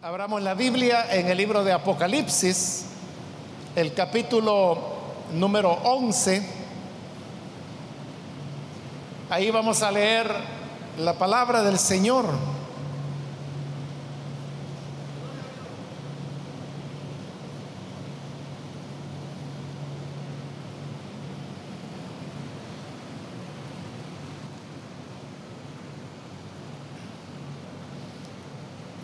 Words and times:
Abramos 0.00 0.40
la 0.40 0.54
Biblia 0.54 1.12
en 1.12 1.26
el 1.26 1.36
libro 1.36 1.64
de 1.64 1.72
Apocalipsis, 1.72 2.84
el 3.74 3.92
capítulo 3.94 4.78
número 5.32 5.72
11. 5.72 6.40
Ahí 9.28 9.50
vamos 9.50 9.82
a 9.82 9.90
leer 9.90 10.32
la 10.98 11.14
palabra 11.14 11.64
del 11.64 11.80
Señor. 11.80 12.26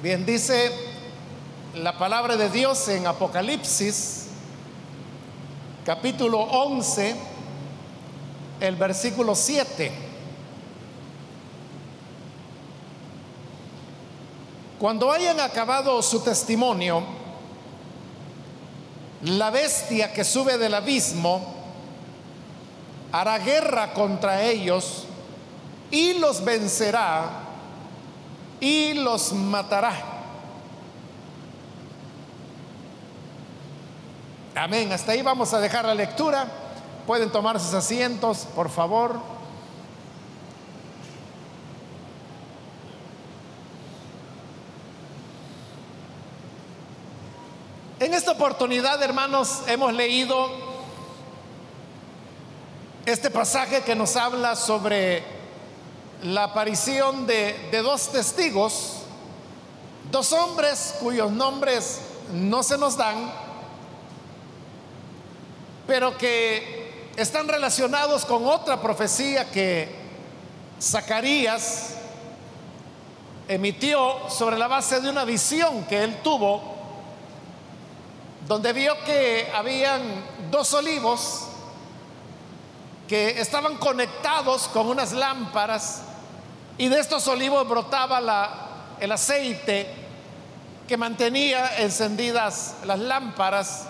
Bien, 0.00 0.24
dice 0.24 0.83
la 1.76 1.98
palabra 1.98 2.36
de 2.36 2.48
Dios 2.50 2.86
en 2.88 3.06
Apocalipsis, 3.06 4.26
capítulo 5.84 6.38
11, 6.38 7.16
el 8.60 8.76
versículo 8.76 9.34
7. 9.34 9.90
Cuando 14.78 15.10
hayan 15.10 15.40
acabado 15.40 16.00
su 16.02 16.20
testimonio, 16.20 17.02
la 19.22 19.50
bestia 19.50 20.12
que 20.12 20.22
sube 20.22 20.58
del 20.58 20.74
abismo 20.74 21.54
hará 23.10 23.38
guerra 23.38 23.92
contra 23.94 24.42
ellos 24.42 25.06
y 25.90 26.14
los 26.14 26.44
vencerá 26.44 27.30
y 28.60 28.94
los 28.94 29.32
matará. 29.32 30.13
Amén. 34.56 34.92
Hasta 34.92 35.10
ahí 35.10 35.22
vamos 35.22 35.52
a 35.52 35.58
dejar 35.58 35.84
la 35.84 35.96
lectura. 35.96 36.46
Pueden 37.08 37.30
tomar 37.32 37.58
sus 37.58 37.74
asientos, 37.74 38.46
por 38.54 38.70
favor. 38.70 39.18
En 47.98 48.14
esta 48.14 48.30
oportunidad, 48.30 49.02
hermanos, 49.02 49.62
hemos 49.66 49.92
leído 49.92 50.48
este 53.06 53.30
pasaje 53.30 53.82
que 53.82 53.96
nos 53.96 54.14
habla 54.14 54.54
sobre 54.54 55.24
la 56.22 56.44
aparición 56.44 57.26
de, 57.26 57.70
de 57.72 57.82
dos 57.82 58.12
testigos, 58.12 58.98
dos 60.12 60.32
hombres 60.32 60.94
cuyos 61.00 61.32
nombres 61.32 62.00
no 62.32 62.62
se 62.62 62.78
nos 62.78 62.96
dan, 62.96 63.43
pero 65.86 66.16
que 66.16 67.10
están 67.16 67.48
relacionados 67.48 68.24
con 68.24 68.46
otra 68.46 68.80
profecía 68.80 69.50
que 69.50 69.88
Zacarías 70.80 71.94
emitió 73.48 74.28
sobre 74.30 74.58
la 74.58 74.68
base 74.68 75.00
de 75.00 75.10
una 75.10 75.24
visión 75.24 75.84
que 75.84 76.02
él 76.02 76.16
tuvo, 76.22 76.74
donde 78.46 78.72
vio 78.72 78.94
que 79.04 79.50
habían 79.54 80.02
dos 80.50 80.74
olivos 80.74 81.46
que 83.08 83.40
estaban 83.40 83.76
conectados 83.76 84.68
con 84.68 84.88
unas 84.88 85.12
lámparas 85.12 86.02
y 86.78 86.88
de 86.88 86.98
estos 86.98 87.28
olivos 87.28 87.68
brotaba 87.68 88.96
el 88.98 89.12
aceite 89.12 89.88
que 90.88 90.96
mantenía 90.96 91.78
encendidas 91.78 92.76
las 92.84 92.98
lámparas 92.98 93.84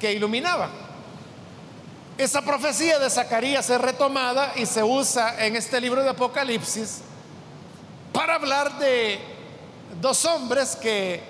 que 0.00 0.12
iluminaban. 0.12 0.83
Esa 2.16 2.42
profecía 2.42 3.00
de 3.00 3.10
Zacarías 3.10 3.68
es 3.68 3.80
retomada 3.80 4.52
y 4.54 4.66
se 4.66 4.84
usa 4.84 5.44
en 5.44 5.56
este 5.56 5.80
libro 5.80 6.00
de 6.04 6.10
Apocalipsis 6.10 7.00
para 8.12 8.36
hablar 8.36 8.78
de 8.78 9.18
dos 10.00 10.24
hombres 10.24 10.76
que 10.76 11.20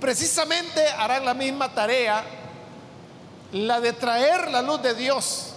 precisamente 0.00 0.86
harán 0.88 1.26
la 1.26 1.34
misma 1.34 1.68
tarea, 1.74 2.24
la 3.52 3.78
de 3.78 3.92
traer 3.92 4.50
la 4.50 4.62
luz 4.62 4.80
de 4.80 4.94
Dios 4.94 5.52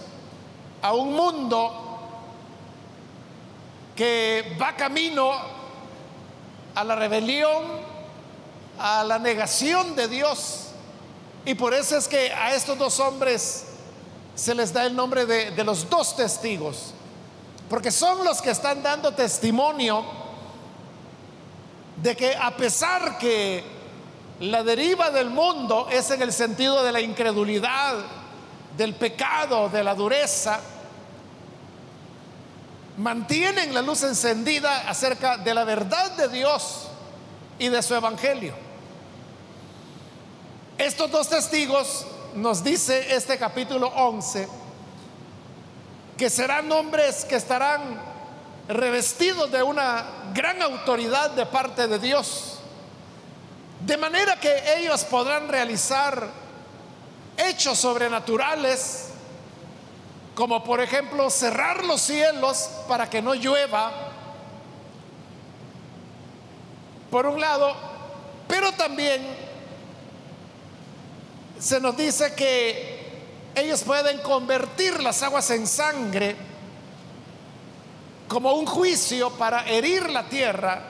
a 0.81 0.93
un 0.93 1.13
mundo 1.13 2.01
que 3.95 4.57
va 4.61 4.75
camino 4.75 5.31
a 6.75 6.83
la 6.83 6.97
rebelión, 6.97 7.63
a 8.77 9.05
la 9.05 9.19
negación 9.19 9.95
de 9.95 10.09
Dios. 10.09 10.65
Y 11.45 11.55
por 11.55 11.73
eso 11.73 11.95
es 11.95 12.09
que 12.09 12.33
a 12.33 12.53
estos 12.53 12.77
dos 12.77 12.99
hombres 12.99 13.67
se 14.35 14.53
les 14.53 14.73
da 14.73 14.85
el 14.85 14.95
nombre 14.95 15.25
de, 15.25 15.51
de 15.51 15.63
los 15.63 15.89
dos 15.89 16.15
testigos, 16.15 16.93
porque 17.69 17.91
son 17.91 18.23
los 18.23 18.41
que 18.41 18.51
están 18.51 18.83
dando 18.83 19.13
testimonio 19.13 20.05
de 22.01 22.15
que 22.15 22.35
a 22.35 22.55
pesar 22.55 23.17
que 23.17 23.63
la 24.39 24.63
deriva 24.63 25.09
del 25.09 25.29
mundo 25.29 25.87
es 25.89 26.11
en 26.11 26.21
el 26.21 26.33
sentido 26.33 26.83
de 26.83 26.91
la 26.91 27.01
incredulidad, 27.01 27.95
del 28.77 28.93
pecado, 28.93 29.69
de 29.69 29.83
la 29.83 29.95
dureza, 29.95 30.59
mantienen 32.97 33.73
la 33.73 33.81
luz 33.81 34.03
encendida 34.03 34.89
acerca 34.89 35.37
de 35.37 35.53
la 35.53 35.63
verdad 35.63 36.11
de 36.17 36.27
Dios 36.29 36.87
y 37.59 37.69
de 37.69 37.81
su 37.81 37.95
evangelio. 37.95 38.53
Estos 40.77 41.09
dos 41.09 41.29
testigos, 41.29 42.05
nos 42.35 42.63
dice 42.63 43.15
este 43.15 43.37
capítulo 43.37 43.87
11, 43.87 44.47
que 46.17 46.29
serán 46.29 46.69
hombres 46.71 47.25
que 47.25 47.35
estarán 47.35 48.01
revestidos 48.67 49.51
de 49.51 49.63
una 49.63 50.05
gran 50.33 50.61
autoridad 50.61 51.31
de 51.31 51.45
parte 51.45 51.87
de 51.87 51.97
Dios, 51.97 52.59
de 53.85 53.97
manera 53.97 54.39
que 54.39 54.77
ellos 54.77 55.03
podrán 55.05 55.47
realizar 55.47 56.29
hechos 57.37 57.77
sobrenaturales, 57.77 59.09
como 60.35 60.63
por 60.63 60.81
ejemplo 60.81 61.29
cerrar 61.29 61.85
los 61.85 62.01
cielos 62.01 62.69
para 62.87 63.09
que 63.09 63.21
no 63.21 63.33
llueva, 63.33 63.91
por 67.09 67.27
un 67.27 67.39
lado, 67.39 67.73
pero 68.47 68.73
también 68.73 69.44
se 71.59 71.79
nos 71.79 71.95
dice 71.95 72.33
que 72.33 72.95
ellos 73.55 73.83
pueden 73.83 74.19
convertir 74.19 75.01
las 75.01 75.23
aguas 75.23 75.49
en 75.51 75.65
sangre 75.65 76.35
como 78.27 78.53
un 78.53 78.65
juicio 78.65 79.29
para 79.31 79.65
herir 79.67 80.09
la 80.09 80.23
tierra 80.27 80.81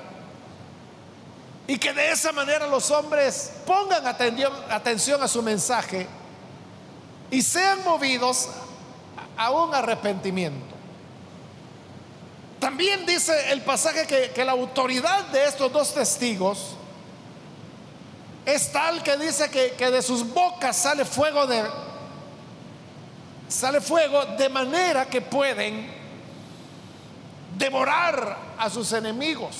y 1.68 1.78
que 1.78 1.94
de 1.94 2.12
esa 2.12 2.32
manera 2.32 2.68
los 2.68 2.92
hombres 2.92 3.52
pongan 3.66 4.06
atención, 4.08 5.22
a 5.22 5.28
su 5.28 5.42
mensaje 5.42 6.08
y 7.32 7.42
sean 7.42 7.84
movidos 7.84 8.50
a 9.38 9.52
un 9.52 9.74
arrepentimiento. 9.74 10.76
También 12.60 13.06
dice 13.06 13.52
el 13.52 13.62
pasaje 13.62 14.08
que, 14.34 14.46
la 14.46 14.54
autoridad 14.54 15.26
de 15.28 15.46
estos 15.46 15.72
dos 15.72 15.94
testigos 15.94 16.76
es 18.46 18.72
tal 18.72 19.02
que 19.04 19.18
dice 19.18 19.50
que, 19.50 19.72
que 19.72 19.92
de 19.92 20.02
sus 20.02 20.28
bocas 20.34 20.76
sale 20.76 21.06
fuego 21.06 21.48
de 21.48 21.64
sale 23.48 23.80
fuego 23.80 24.26
de 24.38 24.50
manera 24.50 25.06
que 25.06 25.22
pueden 25.22 25.92
devorar 27.58 28.38
a 28.58 28.70
sus 28.70 28.92
enemigos. 28.92 29.56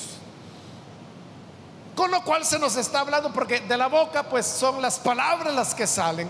Con 1.94 2.10
lo 2.10 2.22
cual 2.24 2.44
se 2.44 2.58
nos 2.58 2.76
está 2.76 3.00
hablando 3.00 3.32
porque 3.32 3.60
de 3.60 3.76
la 3.76 3.86
boca 3.86 4.24
pues 4.24 4.46
son 4.46 4.82
las 4.82 4.98
palabras 4.98 5.54
las 5.54 5.74
que 5.74 5.86
salen 5.86 6.28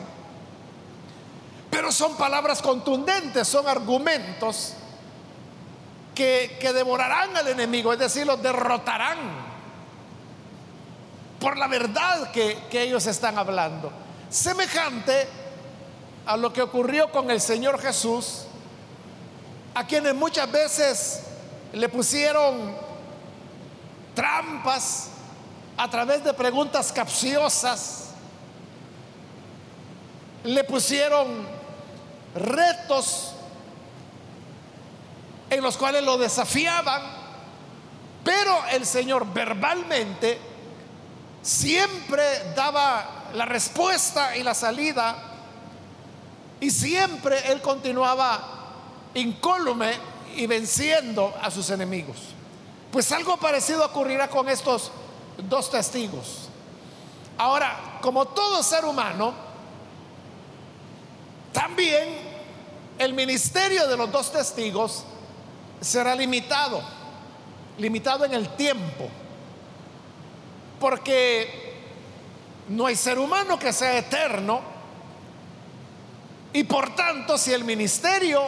pero 1.76 1.92
son 1.92 2.16
palabras 2.16 2.62
contundentes, 2.62 3.46
son 3.46 3.68
argumentos 3.68 4.72
que, 6.14 6.58
devorarán 6.74 7.36
al 7.36 7.48
enemigo, 7.48 7.92
es 7.92 7.98
decir, 7.98 8.26
lo 8.26 8.38
derrotarán 8.38 9.18
por 11.40 11.56
la 11.56 11.68
verdad 11.68 12.30
que, 12.30 12.58
que 12.70 12.82
ellos 12.82 13.06
están 13.06 13.38
hablando. 13.38 13.92
Semejante 14.28 15.28
a 16.26 16.36
lo 16.36 16.52
que 16.52 16.62
ocurrió 16.62 17.10
con 17.10 17.30
el 17.30 17.40
Señor 17.40 17.80
Jesús, 17.80 18.44
a 19.74 19.86
quienes 19.86 20.14
muchas 20.14 20.50
veces 20.50 21.22
le 21.72 21.88
pusieron 21.88 22.74
trampas 24.14 25.10
a 25.76 25.88
través 25.90 26.24
de 26.24 26.32
preguntas 26.32 26.90
capciosas, 26.90 28.10
le 30.42 30.64
pusieron 30.64 31.46
retos 32.34 33.32
en 35.50 35.62
los 35.62 35.76
cuales 35.76 36.02
lo 36.02 36.18
desafiaban, 36.18 37.02
pero 38.24 38.64
el 38.72 38.86
Señor 38.86 39.32
verbalmente 39.32 40.55
siempre 41.46 42.24
daba 42.56 43.28
la 43.32 43.44
respuesta 43.44 44.36
y 44.36 44.42
la 44.42 44.52
salida 44.52 45.16
y 46.58 46.72
siempre 46.72 47.52
él 47.52 47.60
continuaba 47.60 48.40
incólume 49.14 49.92
y 50.34 50.48
venciendo 50.48 51.32
a 51.40 51.48
sus 51.52 51.70
enemigos. 51.70 52.16
Pues 52.90 53.12
algo 53.12 53.36
parecido 53.36 53.86
ocurrirá 53.86 54.28
con 54.28 54.48
estos 54.48 54.90
dos 55.48 55.70
testigos. 55.70 56.48
Ahora, 57.38 57.98
como 58.02 58.24
todo 58.24 58.60
ser 58.64 58.84
humano, 58.84 59.32
también 61.52 62.08
el 62.98 63.12
ministerio 63.12 63.86
de 63.86 63.96
los 63.96 64.10
dos 64.10 64.32
testigos 64.32 65.04
será 65.80 66.16
limitado, 66.16 66.82
limitado 67.78 68.24
en 68.24 68.34
el 68.34 68.48
tiempo, 68.56 69.08
porque 70.80 71.74
no 72.68 72.86
hay 72.86 72.96
ser 72.96 73.18
humano 73.18 73.58
que 73.58 73.72
sea 73.72 73.96
eterno 73.96 74.60
y 76.52 76.64
por 76.64 76.94
tanto 76.94 77.36
si 77.38 77.52
el 77.52 77.64
ministerio 77.64 78.42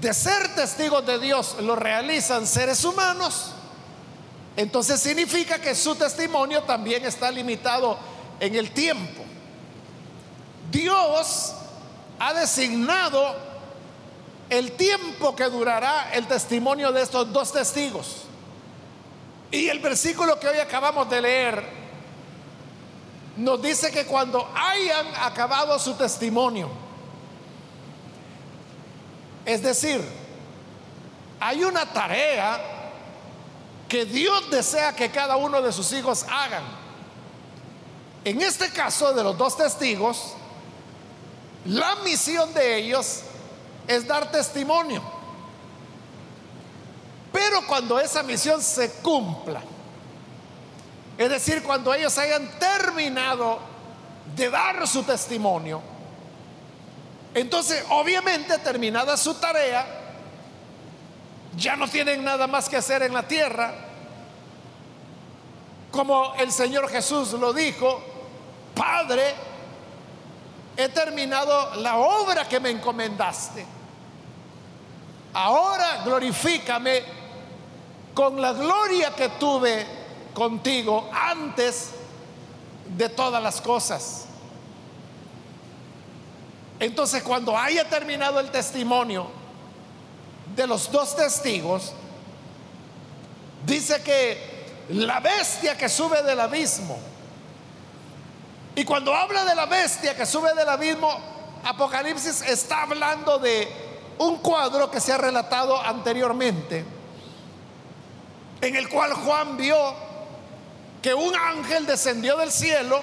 de 0.00 0.14
ser 0.14 0.54
testigos 0.54 1.04
de 1.04 1.18
Dios 1.18 1.56
lo 1.60 1.76
realizan 1.76 2.46
seres 2.46 2.84
humanos, 2.84 3.52
entonces 4.56 5.00
significa 5.00 5.60
que 5.60 5.74
su 5.74 5.94
testimonio 5.94 6.62
también 6.62 7.04
está 7.04 7.30
limitado 7.30 7.98
en 8.40 8.54
el 8.54 8.70
tiempo. 8.70 9.22
Dios 10.70 11.54
ha 12.18 12.32
designado 12.32 13.34
el 14.48 14.72
tiempo 14.72 15.36
que 15.36 15.44
durará 15.44 16.12
el 16.12 16.26
testimonio 16.26 16.92
de 16.92 17.02
estos 17.02 17.32
dos 17.32 17.52
testigos. 17.52 18.24
Y 19.50 19.68
el 19.68 19.80
versículo 19.80 20.38
que 20.38 20.48
hoy 20.48 20.58
acabamos 20.58 21.08
de 21.10 21.20
leer 21.20 21.80
nos 23.36 23.60
dice 23.62 23.90
que 23.90 24.04
cuando 24.06 24.48
hayan 24.54 25.06
acabado 25.16 25.78
su 25.78 25.94
testimonio, 25.94 26.68
es 29.44 29.62
decir, 29.62 30.00
hay 31.40 31.64
una 31.64 31.86
tarea 31.86 32.60
que 33.88 34.04
Dios 34.04 34.50
desea 34.50 34.94
que 34.94 35.10
cada 35.10 35.36
uno 35.36 35.60
de 35.62 35.72
sus 35.72 35.92
hijos 35.92 36.24
hagan. 36.30 36.62
En 38.24 38.40
este 38.42 38.70
caso 38.70 39.12
de 39.14 39.24
los 39.24 39.36
dos 39.36 39.56
testigos, 39.56 40.34
la 41.64 41.96
misión 41.96 42.52
de 42.54 42.76
ellos 42.76 43.22
es 43.88 44.06
dar 44.06 44.30
testimonio. 44.30 45.02
Pero 47.32 47.66
cuando 47.66 47.98
esa 48.00 48.22
misión 48.22 48.60
se 48.60 48.90
cumpla, 48.94 49.60
es 51.16 51.28
decir, 51.28 51.62
cuando 51.62 51.92
ellos 51.94 52.16
hayan 52.18 52.48
terminado 52.58 53.58
de 54.34 54.50
dar 54.50 54.86
su 54.88 55.02
testimonio, 55.02 55.82
entonces 57.34 57.84
obviamente 57.90 58.58
terminada 58.58 59.16
su 59.16 59.34
tarea, 59.34 59.86
ya 61.56 61.76
no 61.76 61.88
tienen 61.88 62.24
nada 62.24 62.46
más 62.46 62.68
que 62.68 62.76
hacer 62.76 63.02
en 63.02 63.12
la 63.12 63.26
tierra. 63.28 63.72
Como 65.90 66.34
el 66.36 66.50
Señor 66.52 66.88
Jesús 66.88 67.32
lo 67.32 67.52
dijo, 67.52 68.02
Padre, 68.74 69.34
he 70.76 70.88
terminado 70.88 71.74
la 71.76 71.96
obra 71.96 72.48
que 72.48 72.60
me 72.60 72.70
encomendaste. 72.70 73.66
Ahora 75.34 76.02
glorifícame 76.04 77.19
con 78.20 78.38
la 78.38 78.52
gloria 78.52 79.14
que 79.16 79.30
tuve 79.30 79.86
contigo 80.34 81.08
antes 81.10 81.92
de 82.94 83.08
todas 83.08 83.42
las 83.42 83.62
cosas. 83.62 84.26
Entonces 86.78 87.22
cuando 87.22 87.56
haya 87.56 87.88
terminado 87.88 88.38
el 88.38 88.50
testimonio 88.50 89.26
de 90.54 90.66
los 90.66 90.92
dos 90.92 91.16
testigos, 91.16 91.94
dice 93.64 94.02
que 94.02 94.66
la 94.90 95.20
bestia 95.20 95.78
que 95.78 95.88
sube 95.88 96.22
del 96.22 96.40
abismo, 96.40 96.98
y 98.76 98.84
cuando 98.84 99.14
habla 99.14 99.46
de 99.46 99.54
la 99.54 99.64
bestia 99.64 100.14
que 100.14 100.26
sube 100.26 100.52
del 100.52 100.68
abismo, 100.68 101.08
Apocalipsis 101.64 102.42
está 102.42 102.82
hablando 102.82 103.38
de 103.38 103.66
un 104.18 104.36
cuadro 104.40 104.90
que 104.90 105.00
se 105.00 105.10
ha 105.10 105.16
relatado 105.16 105.80
anteriormente, 105.80 106.99
en 108.60 108.76
el 108.76 108.88
cual 108.88 109.12
Juan 109.14 109.56
vio 109.56 109.94
que 111.02 111.14
un 111.14 111.34
ángel 111.34 111.86
descendió 111.86 112.36
del 112.36 112.52
cielo 112.52 113.00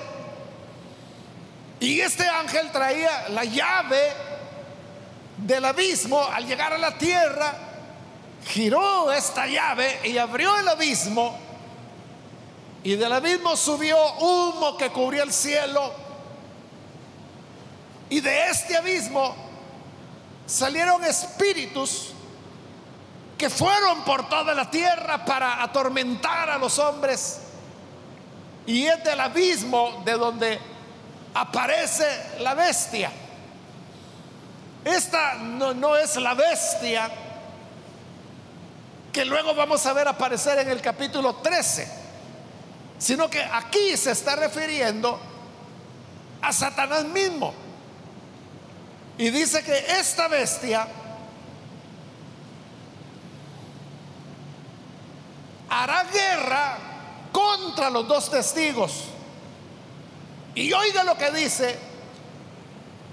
y 1.80 2.00
este 2.02 2.28
ángel 2.28 2.72
traía 2.72 3.30
la 3.30 3.44
llave 3.44 4.12
del 5.38 5.66
abismo 5.66 6.24
al 6.24 6.46
llegar 6.46 6.74
a 6.74 6.78
la 6.78 6.98
tierra, 6.98 7.54
giró 8.46 9.12
esta 9.12 9.46
llave 9.48 10.00
y 10.04 10.18
abrió 10.18 10.58
el 10.58 10.68
abismo 10.68 11.48
y 12.84 12.96
del 12.96 13.12
abismo 13.12 13.58
subió 13.58 13.98
humo 14.20 14.78
que 14.78 14.90
cubría 14.90 15.24
el 15.24 15.34
cielo. 15.34 15.92
Y 18.10 18.22
de 18.22 18.50
este 18.50 18.78
abismo 18.78 19.36
salieron 20.46 21.04
espíritus 21.04 22.14
que 23.38 23.50
fueron 23.50 24.04
por 24.04 24.28
toda 24.30 24.54
la 24.54 24.70
tierra 24.70 25.24
para 25.24 25.62
atormentar 25.62 26.50
a 26.50 26.58
los 26.58 26.80
hombres. 26.80 27.40
Y 28.66 28.86
es 28.86 29.04
del 29.04 29.20
abismo 29.20 30.02
de 30.04 30.14
donde 30.14 30.60
aparece 31.34 32.40
la 32.40 32.54
bestia. 32.54 33.12
Esta 34.84 35.36
no, 35.36 35.74
no, 35.74 35.96
es 35.96 36.16
la 36.16 36.34
bestia 36.34 37.10
que 39.14 39.26
luego 39.26 39.54
vamos 39.56 39.86
a 39.86 39.94
ver 39.94 40.08
aparecer 40.08 40.60
en 40.60 40.70
el 40.70 40.82
capítulo 40.82 41.36
13 41.36 42.08
sino 42.98 43.30
que 43.30 43.44
aquí 43.44 43.96
se 43.96 44.12
está 44.12 44.36
refiriendo 44.36 45.20
a 46.42 46.52
Satanás 46.52 47.06
mismo. 47.06 47.54
Y 49.18 49.30
dice 49.30 49.64
que 49.64 49.78
esta 50.00 50.28
bestia 50.28 50.88
hará 55.70 56.04
guerra 56.06 56.78
contra 57.32 57.90
los 57.90 58.08
dos 58.08 58.30
testigos. 58.30 59.06
Y 60.56 60.74
oiga 60.74 61.04
lo 61.04 61.18
que 61.18 61.32
dice, 61.32 61.78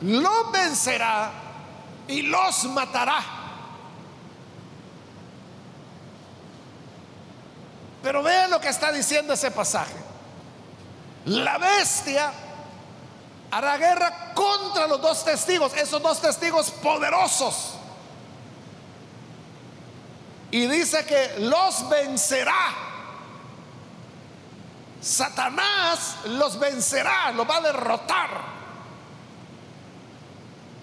los 0.01 0.53
vencerá 0.53 1.31
y 2.09 2.23
los 2.23 2.65
matará. 2.65 3.23
Pero 8.03 8.23
vean 8.23 8.51
lo 8.51 8.61
que 8.61 8.69
está 8.69 8.93
diciendo 8.93 9.33
ese 9.33 9.51
pasaje. 9.51 9.95
La 11.27 11.57
bestia 11.57 12.33
hará 13.51 13.79
guerra 13.79 14.33
contra 14.35 14.87
los 14.87 15.01
dos 15.01 15.25
testigos, 15.25 15.73
esos 15.75 16.03
dos 16.03 16.21
testigos 16.21 16.71
poderosos. 16.71 17.74
Y 20.55 20.69
dice 20.69 21.05
que 21.05 21.41
los 21.41 21.89
vencerá. 21.89 22.73
Satanás 25.01 26.19
los 26.27 26.61
vencerá, 26.61 27.33
los 27.33 27.51
va 27.51 27.57
a 27.57 27.61
derrotar. 27.61 28.31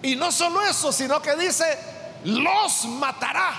Y 0.01 0.18
no 0.18 0.30
solo 0.30 0.62
eso, 0.62 0.92
sino 0.92 1.22
que 1.22 1.38
dice, 1.38 1.80
los 2.25 2.84
matará. 2.84 3.54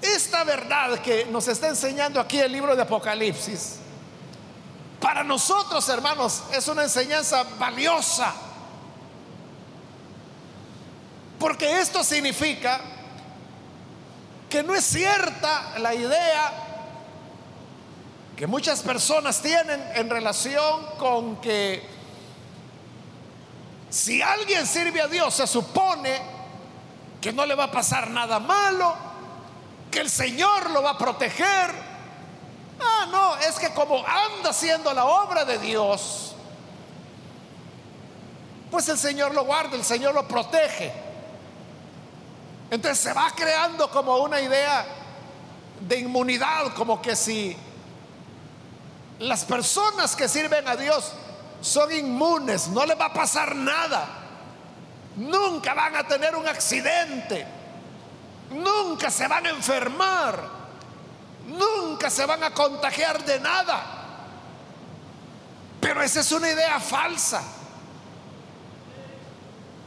Esta 0.00 0.42
verdad 0.42 1.00
que 1.00 1.26
nos 1.26 1.48
está 1.48 1.68
enseñando 1.68 2.18
aquí 2.18 2.38
el 2.38 2.50
libro 2.50 2.74
de 2.74 2.80
Apocalipsis, 2.80 3.76
para 4.98 5.22
nosotros 5.22 5.86
hermanos 5.90 6.44
es 6.54 6.66
una 6.66 6.84
enseñanza 6.84 7.44
valiosa. 7.58 8.45
Porque 11.38 11.80
esto 11.80 12.02
significa 12.02 12.80
que 14.48 14.62
no 14.62 14.74
es 14.74 14.84
cierta 14.84 15.78
la 15.78 15.94
idea 15.94 16.52
que 18.36 18.46
muchas 18.46 18.82
personas 18.82 19.40
tienen 19.40 19.82
en 19.94 20.10
relación 20.10 20.86
con 20.98 21.36
que 21.40 21.82
si 23.88 24.20
alguien 24.20 24.66
sirve 24.66 25.00
a 25.00 25.06
Dios 25.06 25.34
se 25.34 25.46
supone 25.46 26.20
que 27.20 27.32
no 27.32 27.46
le 27.46 27.54
va 27.54 27.64
a 27.64 27.70
pasar 27.70 28.10
nada 28.10 28.38
malo, 28.38 28.94
que 29.90 30.00
el 30.00 30.10
Señor 30.10 30.70
lo 30.70 30.82
va 30.82 30.90
a 30.90 30.98
proteger. 30.98 31.70
Ah, 32.78 33.06
no, 33.10 33.36
es 33.38 33.58
que 33.58 33.72
como 33.72 34.04
anda 34.06 34.50
haciendo 34.50 34.92
la 34.92 35.06
obra 35.06 35.44
de 35.44 35.58
Dios, 35.58 36.34
pues 38.70 38.88
el 38.90 38.98
Señor 38.98 39.34
lo 39.34 39.44
guarda, 39.44 39.76
el 39.76 39.84
Señor 39.84 40.14
lo 40.14 40.28
protege. 40.28 41.05
Entonces 42.70 42.98
se 42.98 43.12
va 43.12 43.30
creando 43.34 43.90
como 43.90 44.16
una 44.18 44.40
idea 44.40 44.84
de 45.80 46.00
inmunidad, 46.00 46.74
como 46.74 47.00
que 47.00 47.14
si 47.14 47.56
las 49.18 49.44
personas 49.44 50.16
que 50.16 50.28
sirven 50.28 50.66
a 50.66 50.76
Dios 50.76 51.12
son 51.60 51.92
inmunes, 51.92 52.68
no 52.68 52.84
les 52.84 52.98
va 52.98 53.06
a 53.06 53.12
pasar 53.12 53.54
nada, 53.54 54.06
nunca 55.16 55.74
van 55.74 55.96
a 55.96 56.06
tener 56.06 56.34
un 56.34 56.46
accidente, 56.46 57.46
nunca 58.50 59.10
se 59.10 59.28
van 59.28 59.46
a 59.46 59.50
enfermar, 59.50 60.42
nunca 61.46 62.10
se 62.10 62.26
van 62.26 62.42
a 62.42 62.52
contagiar 62.52 63.24
de 63.24 63.40
nada. 63.40 63.96
Pero 65.80 66.02
esa 66.02 66.20
es 66.20 66.32
una 66.32 66.50
idea 66.50 66.80
falsa. 66.80 67.42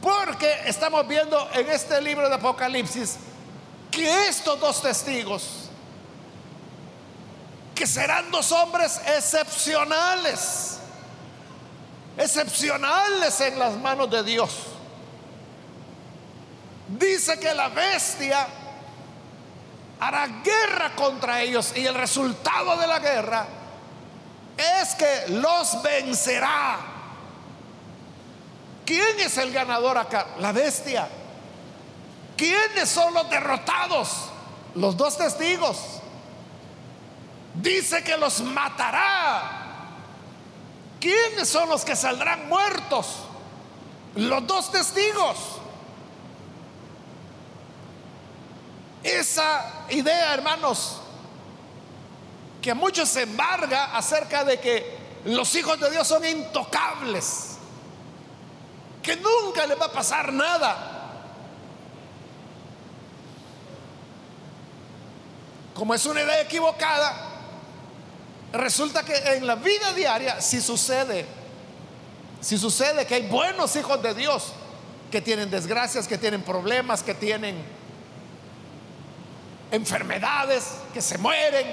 Porque 0.00 0.62
estamos 0.64 1.06
viendo 1.06 1.48
en 1.52 1.68
este 1.68 2.00
libro 2.00 2.28
de 2.28 2.34
Apocalipsis 2.34 3.16
que 3.90 4.28
estos 4.28 4.58
dos 4.58 4.80
testigos, 4.80 5.68
que 7.74 7.86
serán 7.86 8.30
dos 8.30 8.50
hombres 8.52 9.00
excepcionales, 9.16 10.78
excepcionales 12.16 13.40
en 13.40 13.58
las 13.58 13.76
manos 13.76 14.10
de 14.10 14.22
Dios. 14.22 14.50
Dice 16.88 17.38
que 17.38 17.54
la 17.54 17.68
bestia 17.68 18.46
hará 20.00 20.26
guerra 20.42 20.94
contra 20.96 21.42
ellos 21.42 21.72
y 21.76 21.86
el 21.86 21.94
resultado 21.94 22.76
de 22.78 22.86
la 22.86 22.98
guerra 22.98 23.46
es 24.56 24.94
que 24.94 25.24
los 25.28 25.82
vencerá. 25.82 26.89
¿Quién 28.90 29.20
es 29.20 29.38
el 29.38 29.52
ganador 29.52 29.96
acá? 29.98 30.26
La 30.40 30.50
bestia. 30.50 31.08
¿Quiénes 32.36 32.88
son 32.88 33.14
los 33.14 33.30
derrotados? 33.30 34.08
Los 34.74 34.96
dos 34.96 35.16
testigos. 35.16 35.78
Dice 37.54 38.02
que 38.02 38.16
los 38.16 38.40
matará. 38.40 39.92
¿Quiénes 40.98 41.48
son 41.48 41.68
los 41.68 41.84
que 41.84 41.94
saldrán 41.94 42.48
muertos? 42.48 43.06
Los 44.16 44.44
dos 44.48 44.72
testigos. 44.72 45.36
Esa 49.04 49.84
idea, 49.90 50.34
hermanos, 50.34 50.96
que 52.60 52.72
a 52.72 52.74
muchos 52.74 53.08
se 53.08 53.22
embarga 53.22 53.96
acerca 53.96 54.42
de 54.42 54.58
que 54.58 54.98
los 55.26 55.54
hijos 55.54 55.78
de 55.78 55.92
Dios 55.92 56.08
son 56.08 56.24
intocables 56.24 57.49
que 59.02 59.16
nunca 59.16 59.66
le 59.66 59.74
va 59.74 59.86
a 59.86 59.92
pasar 59.92 60.32
nada. 60.32 60.96
Como 65.74 65.94
es 65.94 66.04
una 66.04 66.22
idea 66.22 66.42
equivocada, 66.42 67.14
resulta 68.52 69.02
que 69.02 69.14
en 69.14 69.46
la 69.46 69.54
vida 69.54 69.92
diaria 69.94 70.40
si 70.40 70.60
sucede, 70.60 71.24
si 72.40 72.58
sucede 72.58 73.06
que 73.06 73.14
hay 73.14 73.28
buenos 73.28 73.74
hijos 73.76 74.02
de 74.02 74.14
Dios 74.14 74.52
que 75.10 75.20
tienen 75.20 75.50
desgracias, 75.50 76.06
que 76.06 76.18
tienen 76.18 76.42
problemas, 76.42 77.02
que 77.02 77.14
tienen 77.14 77.64
enfermedades, 79.70 80.64
que 80.92 81.00
se 81.00 81.18
mueren. 81.18 81.66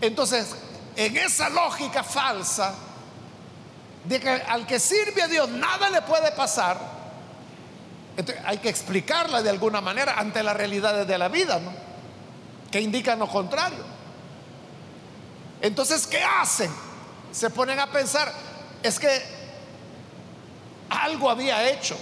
Entonces, 0.00 0.54
en 0.96 1.16
esa 1.16 1.48
lógica 1.48 2.02
falsa, 2.02 2.74
de 4.04 4.20
que 4.20 4.30
al 4.30 4.66
que 4.66 4.78
sirve 4.78 5.22
a 5.22 5.28
Dios 5.28 5.48
nada 5.48 5.90
le 5.90 6.02
puede 6.02 6.32
pasar, 6.32 6.78
hay 8.44 8.58
que 8.58 8.68
explicarla 8.68 9.42
de 9.42 9.50
alguna 9.50 9.80
manera 9.80 10.18
ante 10.18 10.42
las 10.42 10.56
realidades 10.56 11.06
de 11.06 11.18
la 11.18 11.28
vida. 11.28 11.60
Que 12.70 12.80
indican 12.80 13.18
lo 13.18 13.26
contrario. 13.26 13.84
Entonces, 15.60 16.06
¿qué 16.06 16.22
hacen? 16.22 16.70
Se 17.32 17.50
ponen 17.50 17.78
a 17.78 17.90
pensar, 17.90 18.32
es 18.82 18.98
que 18.98 19.22
algo 20.88 21.30
había 21.30 21.68
hecho, 21.70 21.96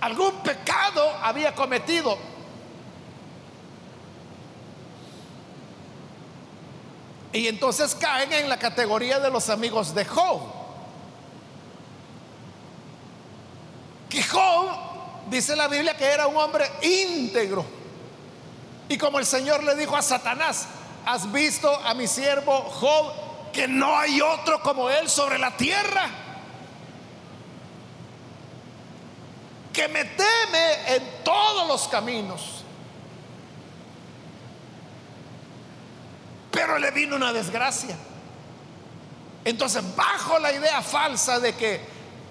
algún 0.00 0.42
pecado 0.42 1.10
había 1.22 1.54
cometido. 1.54 2.29
Y 7.32 7.46
entonces 7.46 7.94
caen 7.94 8.32
en 8.32 8.48
la 8.48 8.58
categoría 8.58 9.20
de 9.20 9.30
los 9.30 9.48
amigos 9.50 9.94
de 9.94 10.04
Job. 10.04 10.40
Que 14.08 14.22
Job, 14.22 14.68
dice 15.28 15.54
la 15.54 15.68
Biblia, 15.68 15.96
que 15.96 16.06
era 16.06 16.26
un 16.26 16.36
hombre 16.36 16.68
íntegro. 16.82 17.64
Y 18.88 18.98
como 18.98 19.20
el 19.20 19.26
Señor 19.26 19.62
le 19.62 19.76
dijo 19.76 19.96
a 19.96 20.02
Satanás, 20.02 20.66
has 21.06 21.30
visto 21.30 21.72
a 21.84 21.94
mi 21.94 22.08
siervo 22.08 22.62
Job, 22.62 23.52
que 23.52 23.68
no 23.68 23.96
hay 23.96 24.20
otro 24.20 24.60
como 24.62 24.90
él 24.90 25.08
sobre 25.08 25.38
la 25.38 25.56
tierra. 25.56 26.08
Que 29.72 29.86
me 29.86 30.04
teme 30.04 30.96
en 30.96 31.22
todos 31.22 31.68
los 31.68 31.86
caminos 31.86 32.59
pero 36.60 36.78
le 36.78 36.90
vino 36.90 37.16
una 37.16 37.32
desgracia. 37.32 37.96
Entonces, 39.46 39.82
bajo 39.96 40.38
la 40.38 40.52
idea 40.52 40.82
falsa 40.82 41.40
de 41.40 41.54
que 41.54 41.80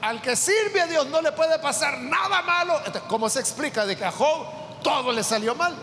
al 0.01 0.21
que 0.21 0.35
sirve 0.35 0.81
a 0.81 0.85
Dios 0.85 1.07
no 1.07 1.19
le 1.19 1.31
puede 1.31 1.57
pasar 1.57 1.97
nada 1.97 2.43
malo, 2.43 2.79
¿cómo 3.07 3.27
se 3.27 3.39
explica 3.39 3.87
de 3.87 3.97
que 3.97 4.05
a 4.05 4.11
Job 4.11 4.45
todo 4.83 5.11
le 5.11 5.23
salió 5.23 5.55
mal? 5.55 5.75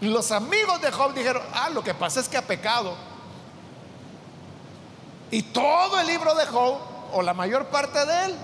Los 0.00 0.32
amigos 0.32 0.80
de 0.80 0.90
Job 0.90 1.12
dijeron, 1.12 1.42
ah, 1.52 1.68
lo 1.68 1.84
que 1.84 1.92
pasa 1.92 2.20
es 2.20 2.28
que 2.28 2.38
ha 2.38 2.46
pecado. 2.46 2.96
Y 5.30 5.42
todo 5.42 6.00
el 6.00 6.06
libro 6.06 6.34
de 6.34 6.46
Job, 6.46 6.78
o 7.12 7.20
la 7.20 7.34
mayor 7.34 7.66
parte 7.66 8.04
de 8.06 8.24
él, 8.24 8.36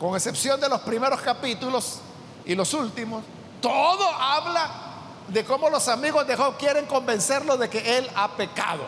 con 0.00 0.14
excepción 0.14 0.58
de 0.58 0.70
los 0.70 0.80
primeros 0.80 1.20
capítulos 1.20 2.00
y 2.46 2.54
los 2.54 2.72
últimos, 2.72 3.22
todo 3.60 4.08
habla 4.08 4.83
de 5.28 5.44
cómo 5.44 5.70
los 5.70 5.88
amigos 5.88 6.26
de 6.26 6.36
Job 6.36 6.56
quieren 6.58 6.86
convencerlo 6.86 7.56
de 7.56 7.68
que 7.68 7.98
él 7.98 8.10
ha 8.14 8.36
pecado. 8.36 8.84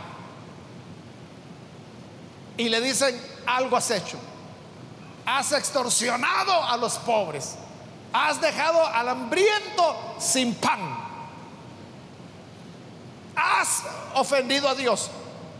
Y 2.56 2.68
le 2.68 2.80
dicen, 2.80 3.20
algo 3.46 3.76
has 3.76 3.90
hecho. 3.90 4.18
Has 5.24 5.52
extorsionado 5.52 6.62
a 6.62 6.76
los 6.76 6.98
pobres. 6.98 7.54
Has 8.12 8.40
dejado 8.40 8.86
al 8.86 9.08
hambriento 9.08 10.14
sin 10.18 10.54
pan. 10.54 11.04
Has 13.34 13.82
ofendido 14.14 14.68
a 14.68 14.74
Dios. 14.74 15.10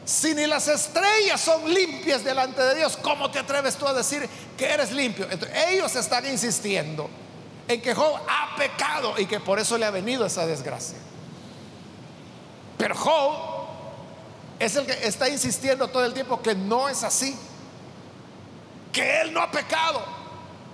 Si 0.05 0.35
ni 0.35 0.47
las 0.47 0.69
estrellas 0.69 1.41
son 1.41 1.73
limpias 1.73 2.23
delante 2.23 2.63
de 2.63 2.77
Dios, 2.77 2.97
¿cómo 3.03 3.31
te 3.31 3.41
atreves 3.41 3.77
tú 3.77 3.87
a 3.89 3.93
decir 3.93 4.29
que 4.57 4.67
eres 4.67 4.93
limpio? 4.93 5.27
ellos 5.69 5.97
están 5.97 6.25
insistiendo 6.27 7.11
en 7.69 7.81
que 7.81 7.95
Job 7.95 8.21
ha 8.29 8.57
pecado 8.57 9.15
y 9.19 9.27
que 9.27 9.41
por 9.41 9.59
eso 9.59 9.77
le 9.77 9.87
ha 9.87 9.91
venido 9.91 10.25
esa 10.27 10.47
desgracia. 10.47 10.99
Pero 12.79 12.95
Job 12.95 13.35
es 14.59 14.77
el 14.77 14.87
que 14.87 15.07
está 15.07 15.29
insistiendo 15.29 15.89
todo 15.89 16.05
el 16.05 16.15
tiempo 16.15 16.41
que 16.41 16.55
no 16.55 16.89
es 16.89 17.03
así, 17.03 17.37
que 18.93 19.21
él 19.21 19.33
no 19.33 19.41
ha 19.41 19.51
pecado, 19.51 20.03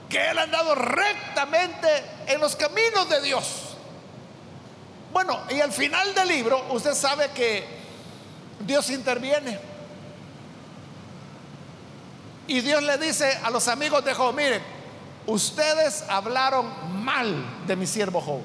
que 0.09 0.31
él 0.31 0.39
ha 0.39 0.43
andado 0.43 0.75
rectamente 0.75 1.89
en 2.27 2.41
los 2.41 2.55
caminos 2.57 3.09
de 3.09 3.21
Dios. 3.23 3.77
Bueno, 5.13 5.41
y 5.51 5.61
al 5.61 5.73
final 5.73 6.15
del 6.15 6.29
libro 6.29 6.65
usted 6.71 6.95
sabe 6.95 7.31
que 7.31 7.67
Dios 8.61 8.89
interviene. 8.91 9.59
Y 12.47 12.61
Dios 12.61 12.83
le 12.83 12.99
dice 12.99 13.39
a 13.43 13.51
los 13.51 13.69
amigos 13.69 14.05
de 14.05 14.15
Job, 14.15 14.35
miren, 14.35 14.63
ustedes 15.27 16.05
hablaron 16.09 16.67
mal 17.05 17.67
de 17.67 17.77
mi 17.77 17.87
siervo 17.87 18.21
Job. 18.21 18.41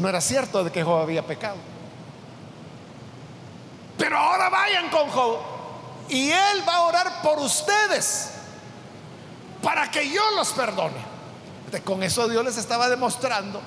No 0.00 0.08
era 0.08 0.20
cierto 0.20 0.64
de 0.64 0.72
que 0.72 0.82
Job 0.82 1.02
había 1.02 1.24
pecado. 1.24 1.56
Pero 3.96 4.18
ahora 4.18 4.48
vayan 4.48 4.88
con 4.90 5.08
Job 5.10 5.38
y 6.08 6.30
él 6.30 6.64
va 6.68 6.76
a 6.76 6.82
orar 6.82 7.22
por 7.22 7.38
ustedes 7.38 8.32
para 9.62 9.90
que 9.90 10.10
yo 10.10 10.22
los 10.36 10.50
perdone. 10.52 11.10
Con 11.84 12.02
eso 12.02 12.28
Dios 12.28 12.44
les 12.44 12.56
estaba 12.56 12.88
demostrando 12.88 13.60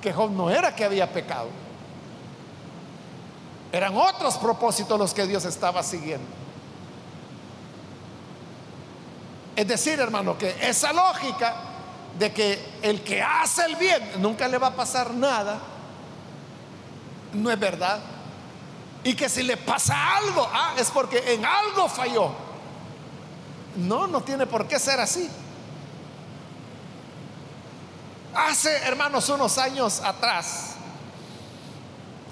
que 0.00 0.12
Job 0.12 0.30
no 0.30 0.50
era 0.50 0.74
que 0.74 0.84
había 0.84 1.12
pecado. 1.12 1.48
Eran 3.72 3.96
otros 3.96 4.36
propósitos 4.36 4.98
los 4.98 5.14
que 5.14 5.26
Dios 5.26 5.44
estaba 5.44 5.82
siguiendo. 5.82 6.39
Es 9.60 9.68
decir, 9.68 10.00
hermano, 10.00 10.38
que 10.38 10.56
esa 10.58 10.90
lógica 10.90 11.54
de 12.18 12.32
que 12.32 12.78
el 12.80 13.02
que 13.02 13.20
hace 13.20 13.66
el 13.66 13.76
bien 13.76 14.22
nunca 14.22 14.48
le 14.48 14.56
va 14.56 14.68
a 14.68 14.74
pasar 14.74 15.12
nada, 15.12 15.58
no 17.34 17.50
es 17.50 17.60
verdad. 17.60 18.00
Y 19.04 19.12
que 19.12 19.28
si 19.28 19.42
le 19.42 19.58
pasa 19.58 20.16
algo, 20.16 20.48
ah, 20.50 20.72
es 20.78 20.90
porque 20.90 21.34
en 21.34 21.44
algo 21.44 21.90
falló. 21.90 22.32
No, 23.76 24.06
no 24.06 24.22
tiene 24.22 24.46
por 24.46 24.66
qué 24.66 24.78
ser 24.78 24.98
así. 24.98 25.28
Hace, 28.34 28.74
hermanos, 28.78 29.28
unos 29.28 29.58
años 29.58 30.00
atrás, 30.00 30.76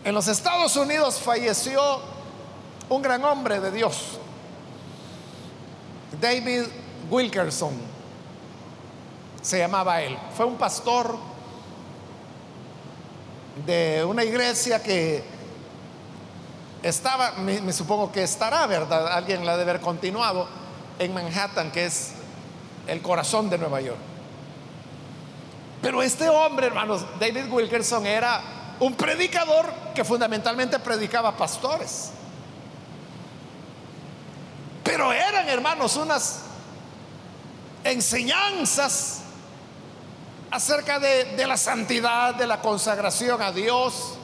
en 0.03 0.15
los 0.15 0.29
Estados 0.29 0.75
Unidos 0.77 1.21
falleció 1.21 2.01
un 2.89 3.03
gran 3.03 3.23
hombre 3.23 3.61
de 3.61 3.71
Dios, 3.71 4.19
David 6.19 6.63
Wilkerson, 7.11 7.75
se 9.43 9.59
llamaba 9.59 10.03
él. 10.03 10.17
Fue 10.37 10.47
un 10.47 10.57
pastor 10.57 11.17
de 13.67 14.05
una 14.05 14.25
iglesia 14.25 14.83
que 14.83 15.25
estaba, 16.83 17.33
me, 17.33 17.73
supongo 17.73 18.12
que 18.12 18.23
estará, 18.23 18.67
¿verdad? 18.67 19.09
Alguien 19.09 19.45
la 19.45 19.57
debe 19.57 19.71
haber 19.71 19.83
continuado 19.83 20.49
en 20.99 21.15
Manhattan, 21.15 21.71
que 21.71 21.87
es 21.87 22.12
el 22.87 23.03
corazón 23.03 23.50
de 23.50 23.59
Nueva 23.59 23.81
York. 23.81 23.99
Pero 25.83 26.03
este 26.03 26.29
hombre, 26.29 26.67
hermanos, 26.67 27.05
David 27.21 27.50
Wilkerson 27.50 28.07
era 28.07 28.41
un 28.81 28.95
predicador 28.95 29.67
que 29.95 30.05
fundamentalmente 30.05 30.79
predicaba 30.79 31.37
pastores. 31.37 32.11
Pero 34.83 35.12
eran, 35.12 35.49
hermanos, 35.49 35.97
unas 35.97 36.48
enseñanzas 37.85 39.21
acerca 40.51 40.99
de, 40.99 41.47
la 41.47 41.57
santidad, 41.57 42.35
de 42.35 42.47
la 42.47 42.61
consagración 42.61 43.41
a 43.43 43.53
Dios. 43.53 44.15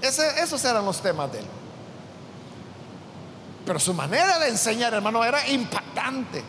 esos 0.00 0.64
eran 0.64 0.84
los 0.84 1.00
temas 1.00 1.32
de 1.32 1.40
él. 1.40 1.46
Pero 3.64 3.80
su 3.80 3.92
manera 3.92 4.38
de 4.38 4.48
enseñar, 4.48 4.94
hermano, 4.94 5.24
era 5.24 5.48
impactante. 5.48 6.42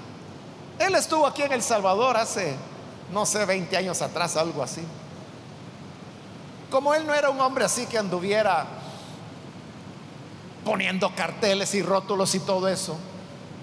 Él 0.78 0.94
estuvo 0.96 1.26
aquí 1.26 1.42
en 1.42 1.52
El 1.52 1.64
Salvador 1.64 2.16
hace, 2.16 2.56
no 3.12 3.26
sé, 3.26 3.44
20 3.46 3.76
años 3.76 4.02
atrás, 4.02 4.38
algo 4.38 4.62
así. 4.62 4.84
Como 6.70 6.94
él 6.94 7.08
no 7.08 7.14
era 7.14 7.30
un 7.30 7.40
hombre 7.40 7.66
así 7.66 7.88
que 7.88 7.98
anduviera 7.98 8.68
poniendo 10.64 11.16
carteles 11.16 11.74
y 11.76 11.82
rótulos 11.82 12.36
y 12.36 12.42
todo 12.42 12.68
eso, 12.68 12.98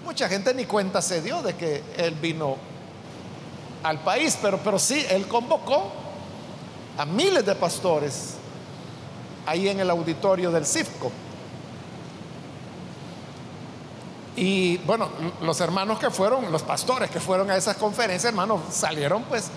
mucha 0.05 0.29
gente 0.29 0.53
ni 0.53 0.65
cuenta 0.65 1.01
se 1.01 1.21
dio 1.21 1.41
de 1.41 1.55
que 1.55 1.83
él 1.97 2.13
vino 2.15 2.57
al 3.83 3.99
país, 3.99 4.37
pero, 4.41 4.59
pero 4.59 4.79
sí, 4.79 5.05
él 5.09 5.27
convocó 5.27 5.91
a 6.97 7.05
miles 7.05 7.45
de 7.45 7.55
pastores 7.55 8.35
ahí 9.45 9.67
en 9.67 9.79
el 9.79 9.89
auditorio 9.89 10.51
del 10.51 10.65
CIFCO. 10.65 11.11
Y 14.37 14.77
bueno, 14.79 15.09
los 15.41 15.59
hermanos 15.61 15.97
que 15.99 16.09
fueron, 16.09 16.51
los 16.51 16.61
pastores 16.61 17.09
que 17.09 17.19
fueron 17.19 17.49
a 17.49 17.55
esas 17.55 17.77
conferencias, 17.77 18.31
hermanos, 18.31 18.61
salieron 18.71 19.23
pues 19.23 19.49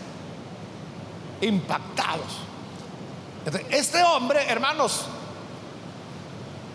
impactados. 1.41 2.39
Este 3.71 4.03
hombre, 4.03 4.49
hermanos, 4.49 5.07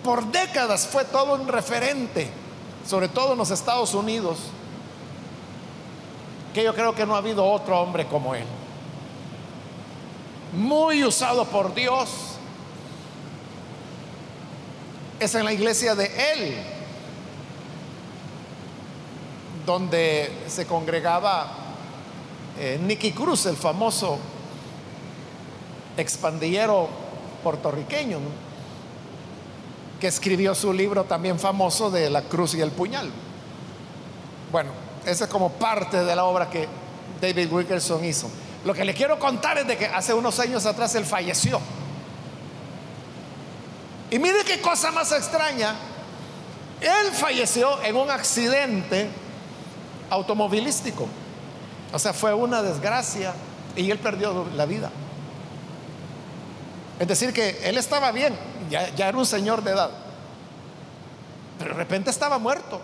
por 0.03 0.25
décadas 0.31 0.87
fue 0.87 1.05
todo 1.05 1.35
un 1.35 1.47
referente, 1.47 2.29
sobre 2.85 3.07
todo 3.07 3.33
en 3.33 3.37
los 3.37 3.51
Estados 3.51 3.93
Unidos, 3.93 4.39
que 6.53 6.63
yo 6.63 6.73
creo 6.73 6.93
que 6.93 7.05
no 7.05 7.15
ha 7.15 7.19
habido 7.19 7.45
otro 7.45 7.79
hombre 7.81 8.07
como 8.07 8.35
él. 8.35 8.45
Muy 10.53 11.03
usado 11.03 11.45
por 11.45 11.73
Dios. 11.73 12.09
Es 15.19 15.33
en 15.35 15.45
la 15.45 15.53
iglesia 15.53 15.95
de 15.95 16.05
él 16.33 16.57
donde 19.65 20.31
se 20.47 20.65
congregaba 20.67 21.47
eh, 22.59 22.79
Nicky 22.83 23.13
Cruz, 23.13 23.45
el 23.45 23.55
famoso 23.55 24.19
expandillero 25.97 26.89
puertorriqueño, 27.43 28.19
que 30.03 30.09
escribió 30.09 30.53
su 30.53 30.73
libro 30.73 31.05
también 31.05 31.39
famoso 31.39 31.89
de 31.89 32.09
La 32.09 32.23
Cruz 32.23 32.55
y 32.55 32.59
el 32.59 32.71
Puñal. 32.71 33.09
Bueno, 34.51 34.71
esa 35.05 35.23
es 35.23 35.29
como 35.29 35.53
parte 35.53 36.03
de 36.03 36.13
la 36.13 36.25
obra 36.25 36.49
que 36.49 36.67
David 37.21 37.49
Wilkerson 37.49 38.03
hizo. 38.03 38.29
Lo 38.65 38.73
que 38.73 38.83
le 38.83 38.93
quiero 38.93 39.17
contar 39.17 39.59
es 39.59 39.65
de 39.65 39.77
que 39.77 39.85
hace 39.85 40.13
unos 40.13 40.37
años 40.41 40.65
atrás 40.65 40.93
él 40.95 41.05
falleció. 41.05 41.57
Y 44.11 44.19
mire 44.19 44.43
qué 44.45 44.59
cosa 44.59 44.91
más 44.91 45.09
extraña. 45.13 45.73
Él 46.81 47.13
falleció 47.13 47.81
en 47.81 47.95
un 47.95 48.11
accidente 48.11 49.07
automovilístico. 50.09 51.07
O 51.93 51.97
sea, 51.97 52.11
fue 52.11 52.33
una 52.33 52.61
desgracia 52.61 53.33
y 53.77 53.89
él 53.89 53.99
perdió 53.99 54.47
la 54.53 54.65
vida. 54.65 54.91
Es 56.99 57.07
decir, 57.07 57.33
que 57.33 57.59
él 57.63 57.77
estaba 57.77 58.11
bien, 58.11 58.37
ya, 58.69 58.87
era 58.95 59.17
un 59.17 59.25
señor 59.25 59.63
de 59.63 59.71
edad, 59.71 59.91
pero 61.57 61.71
de 61.71 61.77
repente 61.77 62.09
estaba 62.09 62.37
muerto. 62.37 62.79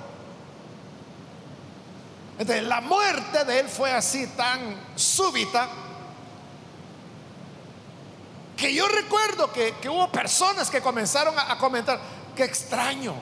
Entonces, 2.37 2.65
la 2.65 2.81
muerte 2.81 3.43
de 3.43 3.59
él 3.59 3.67
fue 3.67 3.91
así 3.91 4.25
tan 4.27 4.59
súbita 4.95 5.67
que 8.55 8.73
yo 8.73 8.87
recuerdo 8.87 9.51
que, 9.51 9.73
hubo 9.89 10.11
personas 10.11 10.69
que 10.69 10.81
comenzaron 10.81 11.37
a, 11.37 11.51
a 11.51 11.57
comentar, 11.57 11.99
qué 12.35 12.43
extraño. 12.43 13.13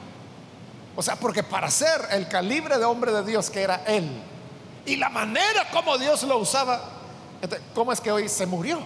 O 0.95 1.03
sea, 1.03 1.15
porque 1.15 1.43
para 1.43 1.69
ser 1.69 2.07
el 2.11 2.27
calibre 2.27 2.77
de 2.77 2.85
hombre 2.85 3.11
de 3.11 3.23
Dios 3.23 3.49
que 3.49 3.61
era 3.61 3.83
él 3.85 4.09
y 4.87 4.95
la 4.95 5.09
manera 5.09 5.69
como 5.69 5.97
Dios 5.97 6.23
lo 6.23 6.37
usaba, 6.37 6.81
¿cómo 7.75 7.91
es 7.91 7.99
que 7.99 8.11
hoy 8.11 8.29
se 8.29 8.45
murió? 8.45 8.79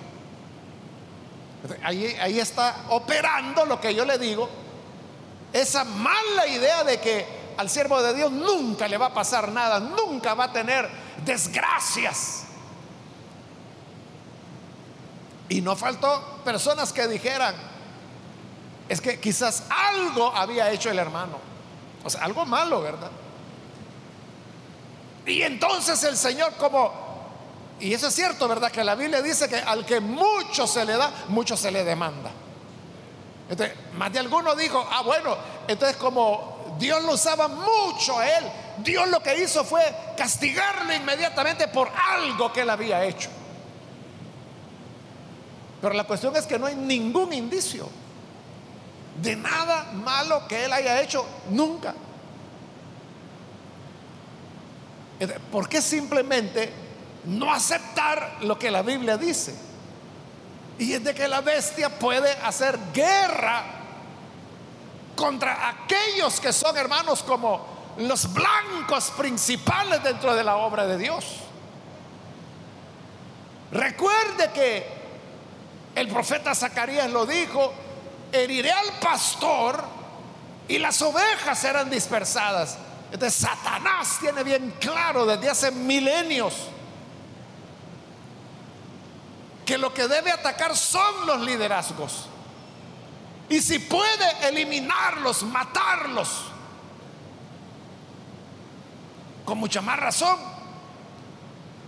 Ahí, 1.83 2.05
ahí 2.19 2.39
está 2.39 2.85
operando 2.89 3.65
lo 3.65 3.79
que 3.79 3.93
yo 3.93 4.03
le 4.03 4.17
digo, 4.17 4.49
esa 5.53 5.83
mala 5.83 6.47
idea 6.47 6.83
de 6.83 6.99
que 6.99 7.41
al 7.57 7.69
siervo 7.69 8.01
de 8.01 8.13
Dios 8.13 8.31
nunca 8.31 8.87
le 8.87 8.97
va 8.97 9.07
a 9.07 9.13
pasar 9.13 9.51
nada, 9.51 9.79
nunca 9.79 10.33
va 10.33 10.45
a 10.45 10.51
tener 10.53 10.89
desgracias. 11.23 12.43
Y 15.49 15.61
no 15.61 15.75
faltó 15.75 16.39
personas 16.43 16.93
que 16.93 17.07
dijeran, 17.07 17.53
es 18.87 19.01
que 19.01 19.19
quizás 19.19 19.63
algo 19.69 20.33
había 20.35 20.71
hecho 20.71 20.89
el 20.89 20.97
hermano, 20.97 21.37
o 22.03 22.09
sea, 22.09 22.23
algo 22.23 22.45
malo, 22.45 22.81
¿verdad? 22.81 23.11
Y 25.25 25.41
entonces 25.43 26.03
el 26.03 26.17
Señor 26.17 26.53
como, 26.53 26.91
y 27.81 27.93
eso 27.93 28.07
es 28.07 28.15
cierto, 28.15 28.47
¿verdad? 28.47 28.71
Que 28.71 28.83
la 28.83 28.95
Biblia 28.95 29.21
dice 29.21 29.49
que 29.49 29.57
al 29.57 29.85
que 29.85 29.99
mucho 29.99 30.67
se 30.67 30.85
le 30.85 30.93
da, 30.97 31.11
mucho 31.29 31.57
se 31.57 31.71
le 31.71 31.83
demanda. 31.83 32.31
Entonces, 33.49 33.75
más 33.95 34.13
de 34.13 34.19
alguno 34.19 34.55
dijo, 34.55 34.87
ah, 34.89 35.01
bueno, 35.01 35.35
entonces 35.67 35.97
como 35.97 36.75
Dios 36.77 37.03
lo 37.03 37.13
usaba 37.13 37.47
mucho 37.47 38.17
a 38.17 38.29
él. 38.29 38.45
Dios 38.77 39.07
lo 39.09 39.21
que 39.21 39.43
hizo 39.43 39.63
fue 39.63 39.81
castigarle 40.15 40.95
inmediatamente 40.95 41.67
por 41.67 41.89
algo 41.89 42.53
que 42.53 42.61
él 42.61 42.69
había 42.69 43.03
hecho. 43.03 43.29
Pero 45.81 45.93
la 45.93 46.03
cuestión 46.03 46.35
es 46.35 46.45
que 46.45 46.59
no 46.59 46.67
hay 46.67 46.75
ningún 46.75 47.33
indicio 47.33 47.89
de 49.21 49.35
nada 49.35 49.91
malo 49.93 50.47
que 50.47 50.65
él 50.65 50.73
haya 50.73 51.01
hecho 51.01 51.25
nunca. 51.49 51.93
¿Por 55.51 55.67
qué 55.67 55.81
simplemente 55.81 56.71
no 57.25 57.53
aceptar 57.53 58.37
lo 58.41 58.57
que 58.57 58.71
la 58.71 58.81
Biblia 58.81 59.17
dice? 59.17 59.55
Y 60.79 60.93
es 60.93 61.03
de 61.03 61.13
que 61.13 61.27
la 61.27 61.41
bestia 61.41 61.89
puede 61.89 62.31
hacer 62.43 62.77
guerra 62.93 63.63
contra 65.15 65.69
aquellos 65.69 66.39
que 66.39 66.51
son 66.51 66.75
hermanos 66.75 67.21
como 67.21 67.93
los 67.97 68.33
blancos 68.33 69.11
principales 69.11 70.01
dentro 70.01 70.33
de 70.33 70.43
la 70.43 70.55
obra 70.55 70.87
de 70.87 70.97
Dios. 70.97 71.25
Recuerde 73.71 74.49
que 74.53 74.87
el 75.93 76.07
profeta 76.07 76.55
Zacarías 76.55 77.11
lo 77.11 77.25
dijo, 77.25 77.71
heriré 78.31 78.71
al 78.71 78.99
pastor 78.99 79.83
y 80.67 80.79
las 80.79 81.01
ovejas 81.01 81.59
serán 81.59 81.89
dispersadas. 81.89 82.77
Entonces 83.11 83.39
Satanás 83.39 84.17
tiene 84.19 84.43
bien 84.43 84.73
claro 84.79 85.25
desde 85.25 85.49
hace 85.49 85.71
milenios 85.71 86.70
que 89.71 89.77
lo 89.77 89.93
que 89.93 90.05
debe 90.05 90.29
atacar 90.29 90.75
son 90.75 91.25
los 91.25 91.39
liderazgos. 91.39 92.25
Y 93.47 93.61
si 93.61 93.79
puede 93.79 94.49
eliminarlos, 94.49 95.43
matarlos, 95.43 96.27
con 99.45 99.59
mucha 99.59 99.79
más 99.79 99.97
razón, 99.97 100.37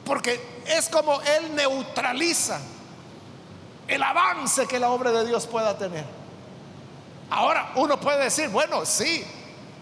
porque 0.05 0.61
es 0.65 0.87
como 0.87 1.21
Él 1.23 1.53
neutraliza 1.57 2.61
el 3.89 4.01
avance 4.01 4.65
que 4.65 4.79
la 4.79 4.89
obra 4.89 5.11
de 5.11 5.27
Dios 5.27 5.45
pueda 5.45 5.77
tener. 5.77 6.05
Ahora 7.31 7.73
uno 7.75 7.99
puede 7.99 8.23
decir, 8.23 8.47
bueno, 8.47 8.85
sí, 8.85 9.25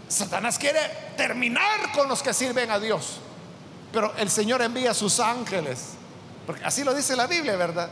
Satanás 0.08 0.58
quiere 0.58 0.80
terminar 1.16 1.92
con 1.94 2.08
los 2.08 2.24
que 2.24 2.34
sirven 2.34 2.72
a 2.72 2.80
Dios, 2.80 3.20
pero 3.94 4.12
el 4.18 4.32
Señor 4.32 4.64
envía 4.64 4.96
sus 4.96 5.20
ángeles 5.20 6.01
Porque 6.46 6.64
así 6.64 6.84
lo 6.84 6.94
dice 6.94 7.16
la 7.16 7.28
Biblia, 7.28 7.56
¿verdad? 7.56 7.90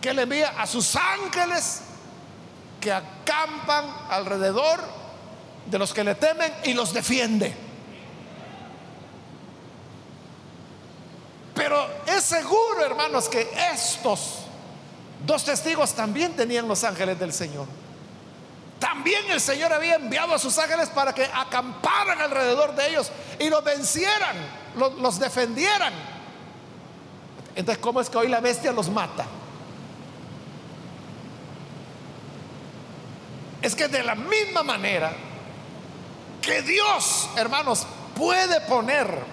Que 0.00 0.12
le 0.12 0.22
envía 0.22 0.54
a 0.60 0.66
sus 0.66 0.96
ángeles 0.96 1.82
que 2.80 2.92
acampan 2.92 3.84
alrededor 4.10 4.80
de 5.66 5.78
los 5.78 5.92
que 5.92 6.04
le 6.04 6.14
temen 6.14 6.52
y 6.64 6.74
los 6.74 6.92
defiende. 6.92 7.54
Pero 11.54 11.86
es 12.06 12.22
seguro, 12.22 12.84
hermanos, 12.84 13.28
que 13.28 13.48
estos 13.72 14.44
dos 15.26 15.44
testigos 15.44 15.92
también 15.92 16.34
tenían 16.36 16.68
los 16.68 16.84
ángeles 16.84 17.18
del 17.18 17.32
Señor. 17.32 17.66
También 18.78 19.28
el 19.30 19.40
Señor 19.40 19.72
había 19.72 19.96
enviado 19.96 20.34
a 20.34 20.38
sus 20.38 20.56
ángeles 20.56 20.88
para 20.90 21.12
que 21.12 21.24
acamparan 21.24 22.20
alrededor 22.20 22.76
de 22.76 22.90
ellos 22.90 23.10
y 23.40 23.50
los 23.50 23.64
vencieran, 23.64 24.36
los, 24.76 24.94
los 24.94 25.18
defendieran. 25.18 25.92
Entonces, 27.58 27.82
¿cómo 27.82 28.00
es 28.00 28.08
que 28.08 28.16
hoy 28.16 28.28
la 28.28 28.40
bestia 28.40 28.70
los 28.70 28.88
mata? 28.88 29.26
Es 33.60 33.74
que 33.74 33.88
de 33.88 34.04
la 34.04 34.14
misma 34.14 34.62
manera 34.62 35.10
que 36.40 36.62
Dios, 36.62 37.28
hermanos, 37.34 37.84
puede 38.14 38.60
poner 38.60 39.24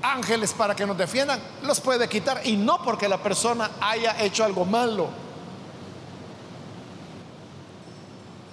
ángeles 0.00 0.52
para 0.52 0.76
que 0.76 0.86
nos 0.86 0.96
defiendan, 0.96 1.40
los 1.64 1.80
puede 1.80 2.08
quitar. 2.08 2.42
Y 2.46 2.56
no 2.56 2.84
porque 2.84 3.08
la 3.08 3.20
persona 3.20 3.72
haya 3.80 4.22
hecho 4.22 4.44
algo 4.44 4.64
malo. 4.64 5.08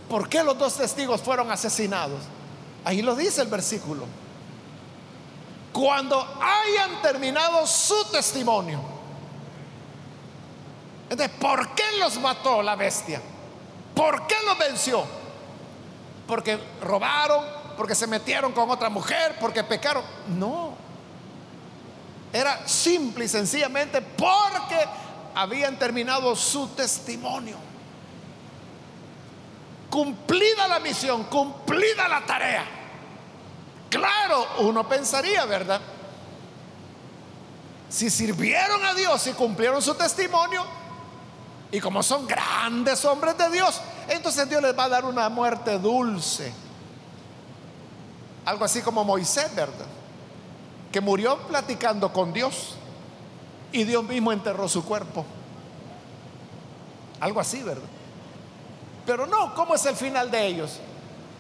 ¿Por 0.10 0.28
qué 0.28 0.44
los 0.44 0.58
dos 0.58 0.78
testigos 0.78 1.22
fueron 1.22 1.52
asesinados? 1.52 2.22
Ahí 2.84 3.04
lo 3.04 3.16
dice 3.16 3.44
el 3.44 3.50
versículo. 3.50 4.27
Cuando 5.78 6.20
hayan 6.42 7.04
terminado 7.04 7.68
su 7.68 8.06
testimonio. 8.06 8.82
Entonces, 11.08 11.38
¿por 11.40 11.76
qué 11.76 11.84
los 12.00 12.20
mató 12.20 12.64
la 12.64 12.76
bestia? 12.76 13.22
¿Por 13.94 14.26
qué 14.26 14.34
los 14.44 14.58
venció? 14.58 15.06
Porque 16.26 16.60
robaron, 16.82 17.46
porque 17.78 17.94
se 17.94 18.08
metieron 18.08 18.54
con 18.54 18.72
otra 18.72 18.90
mujer, 18.90 19.36
porque 19.40 19.64
pecaron. 19.64 20.04
No. 20.30 20.74
Era 22.34 22.68
simple 22.68 23.26
y 23.26 23.28
sencillamente 23.28 24.02
porque 24.02 24.84
habían 25.36 25.78
terminado 25.78 26.36
su 26.36 26.70
testimonio. 26.70 27.58
Cumplida 29.92 30.68
la 30.68 30.80
misión, 30.80 31.26
cumplida 31.26 32.08
la 32.08 32.26
tarea. 32.26 32.77
Claro, 33.98 34.48
uno 34.60 34.88
pensaría, 34.88 35.46
¿verdad? 35.46 35.82
Si 37.90 38.10
sirvieron 38.10 38.86
a 38.86 38.94
Dios 38.94 39.26
y 39.28 39.34
cumplieron 39.34 39.82
su 39.82 39.96
testimonio, 39.96 40.64
y 41.72 41.80
como 41.80 42.02
son 42.04 42.28
grandes 42.28 43.04
hombres 43.06 43.38
de 43.38 43.50
Dios, 43.50 43.82
entonces 44.08 44.48
Dios 44.50 44.62
les 44.62 44.78
va 44.78 44.86
a 44.86 44.90
dar 44.90 45.06
una 45.06 45.30
muerte 45.30 45.78
dulce. 45.80 46.54
Algo 48.46 48.64
así 48.66 48.82
como 48.82 49.04
Moisés, 49.04 49.54
¿verdad? 49.56 49.88
que 50.92 51.02
murió 51.02 51.38
platicando 51.48 52.12
con 52.12 52.34
Dios 52.34 52.76
y 53.72 53.84
Dios 53.84 54.04
mismo 54.04 54.32
enterró 54.32 54.68
su 54.68 54.84
cuerpo. 54.86 55.26
Algo 57.20 57.40
así, 57.40 57.62
¿verdad? 57.62 57.88
Pero 59.06 59.26
no, 59.26 59.54
¿cómo 59.56 59.76
es 59.76 59.86
el 59.86 59.96
final 59.96 60.32
de 60.32 60.48
ellos? 60.48 60.80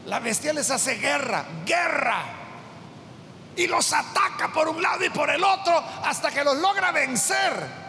La 0.05 0.19
bestia 0.19 0.53
les 0.53 0.69
hace 0.71 0.95
guerra, 0.95 1.45
guerra. 1.65 2.23
Y 3.57 3.67
los 3.67 3.91
ataca 3.91 4.53
por 4.53 4.69
un 4.69 4.81
lado 4.81 5.03
y 5.03 5.09
por 5.09 5.29
el 5.29 5.43
otro 5.43 5.83
hasta 6.03 6.31
que 6.31 6.43
los 6.43 6.57
logra 6.57 6.91
vencer. 6.91 7.87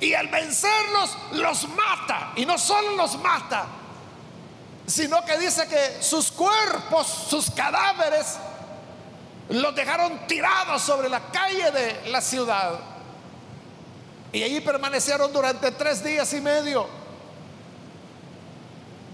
Y 0.00 0.14
al 0.14 0.28
vencerlos 0.28 1.16
los 1.32 1.68
mata. 1.70 2.32
Y 2.36 2.46
no 2.46 2.56
solo 2.56 2.96
los 2.96 3.18
mata, 3.18 3.66
sino 4.86 5.24
que 5.24 5.36
dice 5.38 5.66
que 5.66 6.02
sus 6.02 6.30
cuerpos, 6.30 7.06
sus 7.28 7.50
cadáveres, 7.50 8.38
los 9.48 9.74
dejaron 9.74 10.26
tirados 10.26 10.82
sobre 10.82 11.08
la 11.08 11.20
calle 11.32 11.70
de 11.72 12.10
la 12.10 12.20
ciudad. 12.20 12.78
Y 14.32 14.42
allí 14.42 14.60
permanecieron 14.60 15.32
durante 15.32 15.72
tres 15.72 16.04
días 16.04 16.32
y 16.32 16.40
medio. 16.40 16.86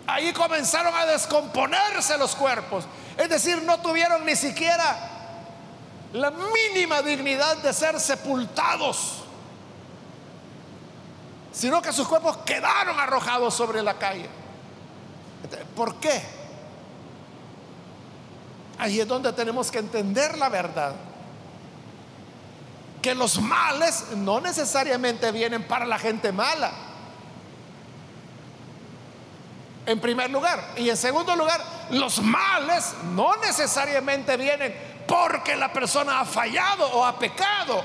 Ahí 0.06 0.34
comenzaron 0.34 0.94
a 0.94 1.06
descomponerse 1.06 2.18
los 2.18 2.36
cuerpos. 2.36 2.84
Es 3.16 3.28
decir, 3.30 3.62
no 3.62 3.80
tuvieron 3.80 4.26
ni 4.26 4.36
siquiera 4.36 5.13
la 6.14 6.30
mínima 6.30 7.02
dignidad 7.02 7.56
de 7.56 7.72
ser 7.72 7.98
sepultados, 7.98 9.24
sino 11.52 11.82
que 11.82 11.92
sus 11.92 12.06
cuerpos 12.06 12.36
quedaron 12.38 12.98
arrojados 13.00 13.52
sobre 13.52 13.82
la 13.82 13.94
calle. 13.94 14.28
¿Por 15.74 15.96
qué? 15.96 16.22
Ahí 18.78 19.00
es 19.00 19.08
donde 19.08 19.32
tenemos 19.32 19.72
que 19.72 19.78
entender 19.80 20.38
la 20.38 20.48
verdad. 20.48 20.94
Que 23.02 23.12
los 23.14 23.40
males 23.40 24.04
no 24.16 24.40
necesariamente 24.40 25.32
vienen 25.32 25.64
para 25.64 25.84
la 25.84 25.98
gente 25.98 26.30
mala. 26.30 26.70
En 29.84 29.98
primer 29.98 30.30
lugar. 30.30 30.74
Y 30.76 30.88
en 30.90 30.96
segundo 30.96 31.34
lugar, 31.34 31.60
los 31.90 32.22
males 32.22 32.94
no 33.14 33.34
necesariamente 33.36 34.36
vienen 34.36 34.93
porque 35.06 35.56
la 35.56 35.72
persona 35.72 36.20
ha 36.20 36.24
fallado 36.24 36.86
o 36.92 37.04
ha 37.04 37.18
pecado. 37.18 37.82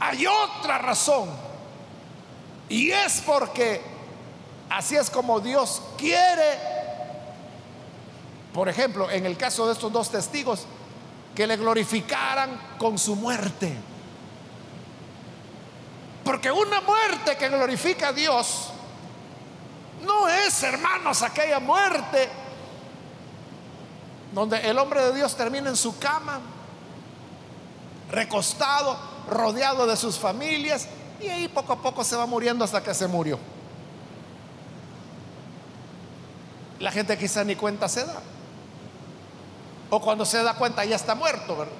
Hay 0.00 0.26
otra 0.26 0.78
razón. 0.78 1.28
Y 2.68 2.90
es 2.90 3.22
porque 3.24 3.82
así 4.70 4.96
es 4.96 5.10
como 5.10 5.40
Dios 5.40 5.82
quiere 5.98 6.72
por 8.52 8.68
ejemplo, 8.68 9.10
en 9.10 9.24
el 9.24 9.36
caso 9.36 9.66
de 9.66 9.72
estos 9.72 9.90
dos 9.92 10.10
testigos, 10.10 10.66
que 11.34 11.46
le 11.46 11.56
glorificaran 11.56 12.76
con 12.78 12.98
su 12.98 13.16
muerte. 13.16 13.74
Porque 16.22 16.52
una 16.52 16.82
muerte 16.82 17.36
que 17.36 17.48
glorifica 17.48 18.08
a 18.08 18.12
Dios 18.12 18.68
no 20.04 20.28
es, 20.28 20.62
hermanos, 20.62 21.22
aquella 21.22 21.60
muerte 21.60 22.28
donde 24.32 24.58
el 24.68 24.78
hombre 24.78 25.02
de 25.02 25.14
Dios 25.14 25.36
termina 25.36 25.68
en 25.68 25.76
su 25.76 25.98
cama, 25.98 26.40
recostado, 28.10 28.96
rodeado 29.28 29.86
de 29.86 29.96
sus 29.96 30.18
familias, 30.18 30.88
y 31.20 31.28
ahí 31.28 31.48
poco 31.48 31.74
a 31.74 31.82
poco 31.82 32.02
se 32.02 32.16
va 32.16 32.26
muriendo 32.26 32.64
hasta 32.64 32.82
que 32.82 32.94
se 32.94 33.06
murió. 33.06 33.38
La 36.80 36.90
gente 36.90 37.16
quizá 37.16 37.44
ni 37.44 37.54
cuenta 37.54 37.88
se 37.88 38.04
da. 38.04 38.20
O 39.90 40.00
cuando 40.00 40.24
se 40.24 40.42
da 40.42 40.54
cuenta 40.54 40.84
ya 40.84 40.96
está 40.96 41.14
muerto, 41.14 41.56
¿verdad? 41.56 41.74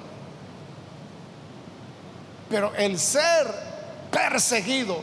Pero 2.49 2.73
el 2.75 2.99
ser 2.99 3.53
perseguido, 4.11 5.01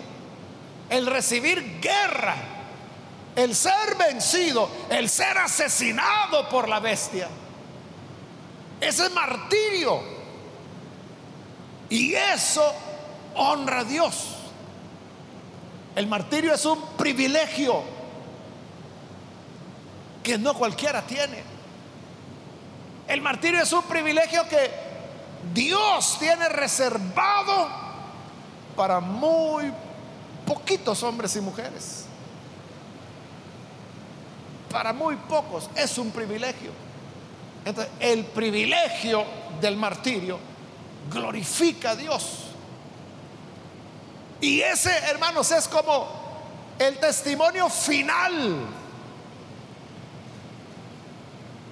el 0.88 1.06
recibir 1.06 1.80
guerra, 1.80 2.36
el 3.36 3.54
ser 3.54 3.96
vencido, 3.96 4.68
el 4.88 5.08
ser 5.08 5.38
asesinado 5.38 6.48
por 6.48 6.68
la 6.68 6.80
bestia, 6.80 7.28
ese 8.80 9.08
martirio. 9.10 10.20
Y 11.88 12.14
eso 12.14 12.72
honra 13.34 13.80
a 13.80 13.84
Dios. 13.84 14.36
El 15.96 16.06
martirio 16.06 16.54
es 16.54 16.64
un 16.64 16.80
privilegio 16.96 17.82
que 20.22 20.38
no 20.38 20.54
cualquiera 20.54 21.02
tiene. 21.02 21.42
El 23.08 23.20
martirio 23.20 23.62
es 23.62 23.72
un 23.72 23.82
privilegio 23.82 24.48
que 24.48 24.70
Dios 25.52 26.16
tiene 26.20 26.48
reservado 26.48 27.68
para 28.76 29.00
muy 29.00 29.72
poquitos 30.46 31.02
hombres 31.02 31.34
y 31.34 31.40
mujeres. 31.40 32.06
Para 34.70 34.92
muy 34.92 35.16
pocos 35.16 35.68
es 35.74 35.98
un 35.98 36.10
privilegio. 36.10 36.70
Entonces, 37.64 37.92
el 38.00 38.24
privilegio 38.24 39.24
del 39.60 39.76
martirio 39.76 40.38
glorifica 41.10 41.90
a 41.90 41.96
Dios. 41.96 42.44
Y 44.40 44.60
ese, 44.60 44.96
hermanos, 45.10 45.50
es 45.50 45.68
como 45.68 46.08
el 46.78 46.96
testimonio 46.98 47.68
final 47.68 48.68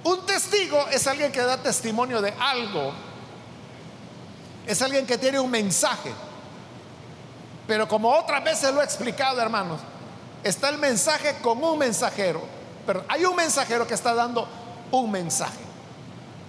un 0.03 0.25
testigo 0.25 0.87
es 0.91 1.05
alguien 1.07 1.31
que 1.31 1.41
da 1.41 1.57
testimonio 1.57 2.21
de 2.21 2.33
algo. 2.39 2.93
Es 4.65 4.81
alguien 4.81 5.05
que 5.05 5.17
tiene 5.17 5.39
un 5.39 5.51
mensaje. 5.51 6.11
Pero 7.67 7.87
como 7.87 8.09
otras 8.09 8.43
veces 8.43 8.73
lo 8.73 8.81
he 8.81 8.85
explicado, 8.85 9.41
hermanos, 9.41 9.81
está 10.43 10.69
el 10.69 10.77
mensaje 10.77 11.37
con 11.41 11.63
un 11.63 11.77
mensajero. 11.77 12.41
Hay 13.07 13.25
un 13.25 13.35
mensajero 13.35 13.87
que 13.87 13.93
está 13.93 14.13
dando 14.13 14.47
un 14.91 15.11
mensaje. 15.11 15.59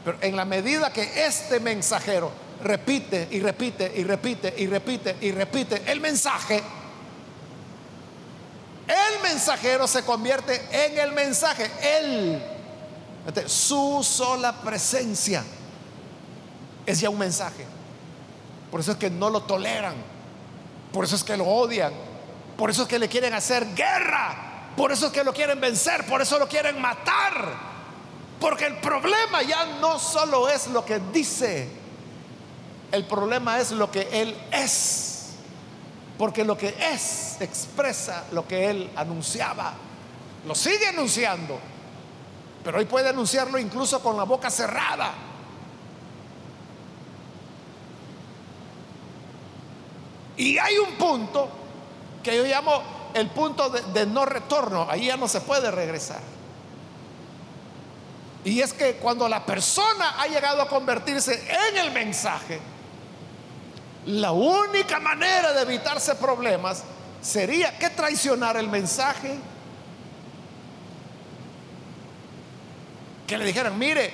Pero 0.04 0.18
en 0.20 0.36
la 0.36 0.44
medida 0.44 0.92
que 0.92 1.26
este 1.26 1.60
mensajero 1.60 2.30
repite 2.62 3.28
y 3.30 3.40
repite 3.40 3.92
y 3.96 4.04
repite 4.04 4.54
y 4.56 4.66
repite 4.66 5.16
y 5.20 5.32
repite 5.32 5.82
el 5.86 6.00
mensaje, 6.00 6.62
el 8.86 9.22
mensajero 9.22 9.86
se 9.86 10.02
convierte 10.02 10.60
en 10.72 10.98
el 10.98 11.12
mensaje. 11.12 11.70
Él, 11.98 12.42
su 13.46 14.02
sola 14.02 14.52
presencia 14.62 15.44
es 16.86 17.00
ya 17.00 17.10
un 17.10 17.18
mensaje. 17.18 17.66
Por 18.70 18.80
eso 18.80 18.92
es 18.92 18.98
que 18.98 19.10
no 19.10 19.30
lo 19.30 19.42
toleran. 19.42 19.94
Por 20.92 21.04
eso 21.04 21.16
es 21.16 21.22
que 21.22 21.36
lo 21.36 21.44
odian. 21.44 21.92
Por 22.56 22.70
eso 22.70 22.82
es 22.82 22.88
que 22.88 22.98
le 22.98 23.08
quieren 23.08 23.34
hacer 23.34 23.74
guerra. 23.74 24.49
Por 24.76 24.92
eso 24.92 25.06
es 25.06 25.12
que 25.12 25.24
lo 25.24 25.32
quieren 25.32 25.60
vencer. 25.60 26.06
Por 26.06 26.22
eso 26.22 26.38
lo 26.38 26.48
quieren 26.48 26.80
matar. 26.80 27.70
Porque 28.40 28.66
el 28.66 28.76
problema 28.78 29.42
ya 29.42 29.66
no 29.80 29.98
solo 29.98 30.48
es 30.48 30.68
lo 30.68 30.84
que 30.84 31.00
dice. 31.12 31.68
El 32.90 33.04
problema 33.06 33.58
es 33.60 33.70
lo 33.70 33.90
que 33.90 34.08
Él 34.12 34.36
es. 34.50 35.34
Porque 36.16 36.44
lo 36.44 36.56
que 36.56 36.74
es 36.92 37.36
expresa 37.40 38.24
lo 38.32 38.46
que 38.46 38.70
Él 38.70 38.90
anunciaba. 38.96 39.74
Lo 40.46 40.54
sigue 40.54 40.88
anunciando. 40.88 41.58
Pero 42.64 42.78
hoy 42.78 42.84
puede 42.84 43.08
anunciarlo 43.08 43.58
incluso 43.58 44.02
con 44.02 44.16
la 44.16 44.24
boca 44.24 44.50
cerrada. 44.50 45.12
Y 50.36 50.56
hay 50.56 50.78
un 50.78 50.92
punto 50.94 51.48
que 52.22 52.36
yo 52.36 52.44
llamo 52.44 52.99
el 53.14 53.28
punto 53.30 53.70
de, 53.70 54.06
no 54.06 54.24
retorno. 54.24 54.86
Ahí 54.88 55.06
ya 55.06 55.16
no 55.16 55.28
se 55.28 55.40
puede 55.40 55.70
regresar. 55.70 56.20
Y 58.44 58.60
es 58.60 58.72
que 58.72 58.96
cuando 58.96 59.28
la 59.28 59.44
persona 59.44 60.20
ha 60.20 60.26
llegado 60.26 60.62
a 60.62 60.68
convertirse 60.68 61.46
en 61.68 61.76
el 61.76 61.90
mensaje, 61.92 62.60
la 64.06 64.32
única 64.32 64.98
manera 64.98 65.52
de 65.52 65.62
evitarse 65.62 66.14
problemas 66.14 66.84
sería 67.20 67.78
que 67.78 67.90
traicionar 67.90 68.56
el 68.56 68.68
mensaje. 68.68 69.38
Que 73.26 73.36
le 73.36 73.44
dijeran, 73.44 73.78
mire, 73.78 74.10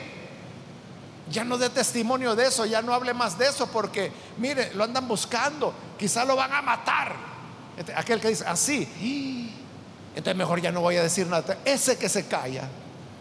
ya 1.30 1.44
no 1.44 1.56
dé 1.58 1.70
testimonio 1.70 2.34
de 2.36 2.46
eso, 2.46 2.66
ya 2.66 2.82
no 2.82 2.94
hable 2.94 3.14
más 3.14 3.38
de 3.38 3.48
eso, 3.48 3.66
porque 3.68 4.12
mire, 4.38 4.72
lo 4.74 4.84
andan 4.84 5.08
buscando, 5.08 5.72
quizá 5.98 6.24
lo 6.24 6.36
van 6.36 6.52
a 6.52 6.62
matar. 6.62 7.35
Este, 7.76 7.94
aquel 7.94 8.20
que 8.20 8.28
dice 8.28 8.44
así, 8.46 9.52
entonces 10.14 10.36
mejor 10.36 10.60
ya 10.60 10.72
no 10.72 10.80
voy 10.80 10.96
a 10.96 11.02
decir 11.02 11.26
nada. 11.26 11.58
Ese 11.64 11.98
que 11.98 12.08
se 12.08 12.26
calla, 12.26 12.68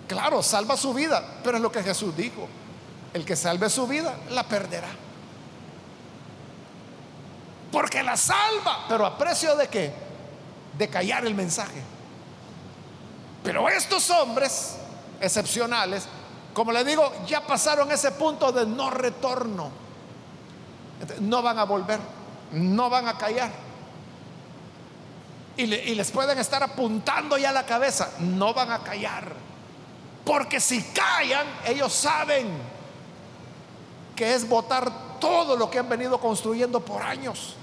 claro, 0.07 0.41
salva 0.41 0.77
su 0.77 0.93
vida, 0.93 1.23
pero 1.43 1.57
es 1.57 1.63
lo 1.63 1.71
que 1.71 1.83
Jesús 1.83 2.15
dijo: 2.15 2.47
el 3.13 3.25
que 3.25 3.35
salve 3.35 3.69
su 3.69 3.87
vida 3.87 4.15
la 4.29 4.43
perderá. 4.43 4.89
Porque 7.71 8.01
la 8.03 8.15
salva, 8.15 8.85
pero 8.87 9.05
a 9.05 9.17
precio 9.17 9.55
de 9.55 9.67
qué? 9.67 9.93
De 10.77 10.87
callar 10.87 11.25
el 11.25 11.35
mensaje. 11.35 11.81
Pero 13.43 13.67
estos 13.69 14.09
hombres 14.09 14.77
excepcionales 15.19 16.07
como 16.55 16.71
le 16.71 16.85
digo, 16.85 17.11
ya 17.27 17.45
pasaron 17.45 17.91
ese 17.91 18.11
punto 18.11 18.49
de 18.53 18.65
no 18.65 18.89
retorno. 18.89 19.69
No 21.19 21.41
van 21.41 21.59
a 21.59 21.65
volver, 21.65 21.99
no 22.53 22.89
van 22.89 23.09
a 23.09 23.17
callar. 23.17 23.51
Y, 25.57 25.67
les 25.67 26.11
pueden 26.11 26.37
estar 26.37 26.61
apuntando 26.63 27.37
ya 27.37 27.51
la 27.53 27.65
cabeza, 27.65 28.11
no 28.19 28.53
van 28.53 28.71
a 28.71 28.79
callar. 28.79 29.31
Porque 30.25 30.59
si 30.59 30.81
callan, 30.83 31.47
ellos 31.65 31.93
saben 31.93 32.47
que 34.15 34.33
es 34.33 34.47
votar 34.47 35.19
todo 35.19 35.55
lo 35.55 35.69
que 35.69 35.79
han 35.79 35.87
venido 35.87 36.19
construyendo 36.19 36.81
por 36.81 37.01
años. 37.01 37.55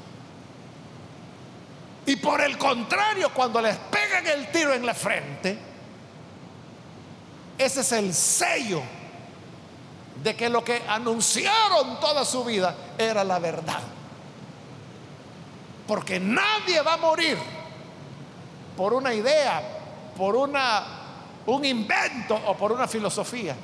Y 2.07 2.17
por 2.17 2.41
el 2.41 2.57
contrario, 2.57 3.31
cuando 3.35 3.61
les 3.61 3.77
pegan 3.77 4.27
el 4.27 4.51
tiro 4.51 4.73
en 4.73 4.87
la 4.87 4.95
frente, 4.95 5.59
ese 7.59 7.81
es 7.83 7.93
el 7.93 8.15
sello 8.15 8.83
de 10.23 10.35
que 10.35 10.49
lo 10.49 10.65
que 10.65 10.83
anunciaron 10.89 12.01
toda 12.01 12.25
su 12.25 12.43
vida 12.45 12.75
era 12.97 13.23
la 13.23 13.39
verdad. 13.39 13.81
Porque 15.87 16.19
nadie 16.19 16.81
va 16.81 16.95
a 16.95 16.97
morir 16.97 17.62
por 18.83 18.95
una 18.95 19.15
idea, 19.15 19.63
por 20.17 20.35
una 20.35 20.85
un 21.47 21.65
invento 21.65 22.35
o 22.35 22.57
por 22.57 22.73
una 22.73 22.89
filosofía. 22.89 23.55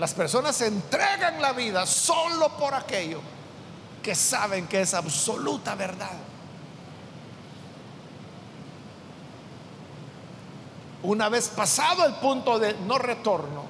Las 0.00 0.12
personas 0.14 0.60
entregan 0.62 1.40
la 1.40 1.52
vida 1.52 1.86
solo 1.86 2.48
por 2.56 2.74
aquello 2.74 3.20
que 4.02 4.16
saben 4.16 4.66
que 4.66 4.80
es 4.80 4.94
absoluta 4.94 5.76
verdad. 5.76 6.16
Una 11.04 11.28
vez 11.28 11.50
pasado 11.50 12.04
el 12.04 12.14
punto 12.14 12.58
de 12.58 12.74
no 12.80 12.98
retorno, 12.98 13.62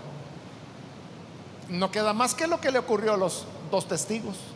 no 1.68 1.90
queda 1.90 2.14
más 2.14 2.34
que 2.34 2.46
lo 2.46 2.62
que 2.62 2.70
le 2.70 2.78
ocurrió 2.78 3.12
a 3.12 3.18
los 3.18 3.44
dos 3.70 3.86
testigos. 3.86 4.53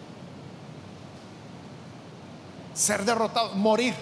Ser 2.79 3.05
derrotado, 3.05 3.55
morir. 3.55 3.93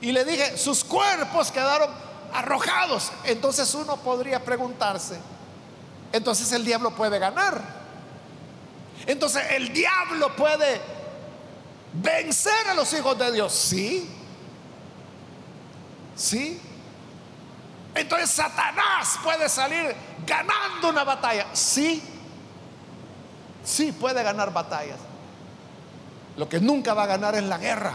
Y 0.00 0.10
le 0.10 0.24
dije, 0.24 0.58
sus 0.58 0.82
cuerpos 0.82 1.52
quedaron 1.52 1.88
arrojados. 2.34 3.12
Entonces 3.22 3.72
uno 3.74 3.96
podría 3.98 4.44
preguntarse, 4.44 5.20
entonces 6.12 6.50
el 6.50 6.64
diablo 6.64 6.90
puede 6.96 7.20
ganar. 7.20 7.62
Entonces 9.06 9.44
el 9.50 9.72
diablo 9.72 10.34
puede 10.34 10.80
vencer 11.92 12.68
a 12.70 12.74
los 12.74 12.92
hijos 12.92 13.16
de 13.16 13.30
Dios. 13.30 13.52
Sí. 13.52 14.10
Sí. 16.16 16.60
Entonces 17.94 18.32
Satanás 18.32 19.16
puede 19.22 19.48
salir 19.48 19.94
ganando 20.26 20.90
una 20.90 21.04
batalla. 21.04 21.46
Sí, 21.52 22.02
sí 23.64 23.92
puede 23.92 24.24
ganar 24.24 24.52
batallas. 24.52 24.98
Lo 26.38 26.48
que 26.48 26.58
nunca 26.58 26.94
va 26.94 27.02
a 27.02 27.06
ganar 27.06 27.34
es 27.34 27.42
la 27.42 27.58
guerra. 27.58 27.94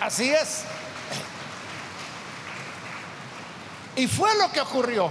Así 0.00 0.30
es. 0.30 0.62
Y 3.96 4.08
fue 4.08 4.34
lo 4.38 4.50
que 4.50 4.62
ocurrió. 4.62 5.10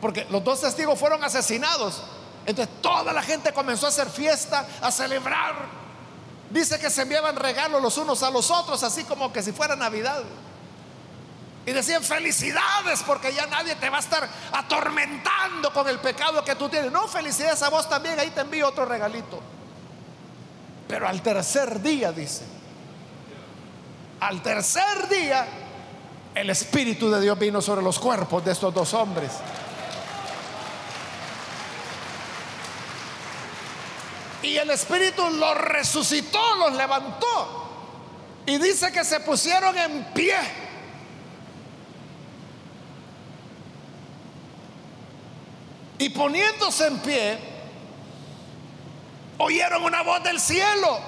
Porque 0.00 0.26
los 0.30 0.42
dos 0.42 0.60
testigos 0.60 0.98
fueron 0.98 1.22
asesinados. 1.22 2.02
Entonces 2.44 2.82
toda 2.82 3.12
la 3.12 3.22
gente 3.22 3.52
comenzó 3.52 3.86
a 3.86 3.90
hacer 3.90 4.08
fiesta, 4.08 4.66
a 4.80 4.90
celebrar 4.90 5.78
Dice 6.50 6.78
que 6.78 6.88
se 6.88 7.02
enviaban 7.02 7.36
regalos 7.36 7.82
los 7.82 7.96
unos 7.98 8.22
a 8.22 8.30
los 8.30 8.50
otros, 8.50 8.82
así 8.82 9.04
como 9.04 9.32
que 9.32 9.42
si 9.42 9.52
fuera 9.52 9.76
Navidad. 9.76 10.22
Y 11.68 11.72
decían 11.74 12.02
felicidades 12.02 13.02
porque 13.02 13.30
ya 13.30 13.46
nadie 13.46 13.74
te 13.74 13.90
va 13.90 13.98
a 13.98 14.00
estar 14.00 14.26
atormentando 14.52 15.70
con 15.70 15.86
el 15.86 15.98
pecado 15.98 16.42
que 16.42 16.54
tú 16.54 16.66
tienes. 16.70 16.90
No, 16.90 17.06
felicidades 17.06 17.62
a 17.62 17.68
vos 17.68 17.86
también, 17.86 18.18
ahí 18.18 18.30
te 18.30 18.40
envío 18.40 18.68
otro 18.68 18.86
regalito. 18.86 19.38
Pero 20.88 21.06
al 21.06 21.20
tercer 21.20 21.82
día, 21.82 22.10
dice, 22.10 22.44
al 24.20 24.40
tercer 24.40 25.10
día, 25.10 25.46
el 26.34 26.48
Espíritu 26.48 27.10
de 27.10 27.20
Dios 27.20 27.38
vino 27.38 27.60
sobre 27.60 27.82
los 27.82 27.98
cuerpos 27.98 28.42
de 28.46 28.52
estos 28.52 28.72
dos 28.72 28.94
hombres. 28.94 29.32
Y 34.42 34.56
el 34.56 34.70
Espíritu 34.70 35.28
los 35.28 35.54
resucitó, 35.54 36.54
los 36.54 36.72
levantó. 36.72 37.68
Y 38.46 38.56
dice 38.56 38.90
que 38.90 39.04
se 39.04 39.20
pusieron 39.20 39.76
en 39.76 40.04
pie. 40.14 40.67
Y 45.98 46.10
poniéndose 46.10 46.86
en 46.86 46.98
pie, 47.00 47.38
oyeron 49.38 49.82
una 49.84 50.02
voz 50.02 50.22
del 50.22 50.40
cielo 50.40 51.00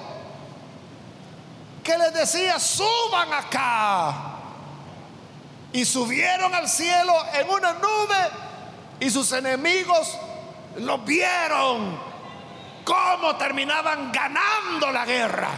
que 1.83 1.97
les 1.97 2.13
decía, 2.13 2.59
suban 2.59 3.33
acá. 3.33 4.27
Y 5.73 5.85
subieron 5.85 6.53
al 6.53 6.67
cielo 6.67 7.13
en 7.33 7.49
una 7.49 7.73
nube 7.73 8.29
y 8.99 9.09
sus 9.09 9.31
enemigos 9.31 10.17
los 10.77 11.03
vieron 11.05 11.97
cómo 12.83 13.35
terminaban 13.37 14.11
ganando 14.11 14.91
la 14.91 15.05
guerra. 15.05 15.49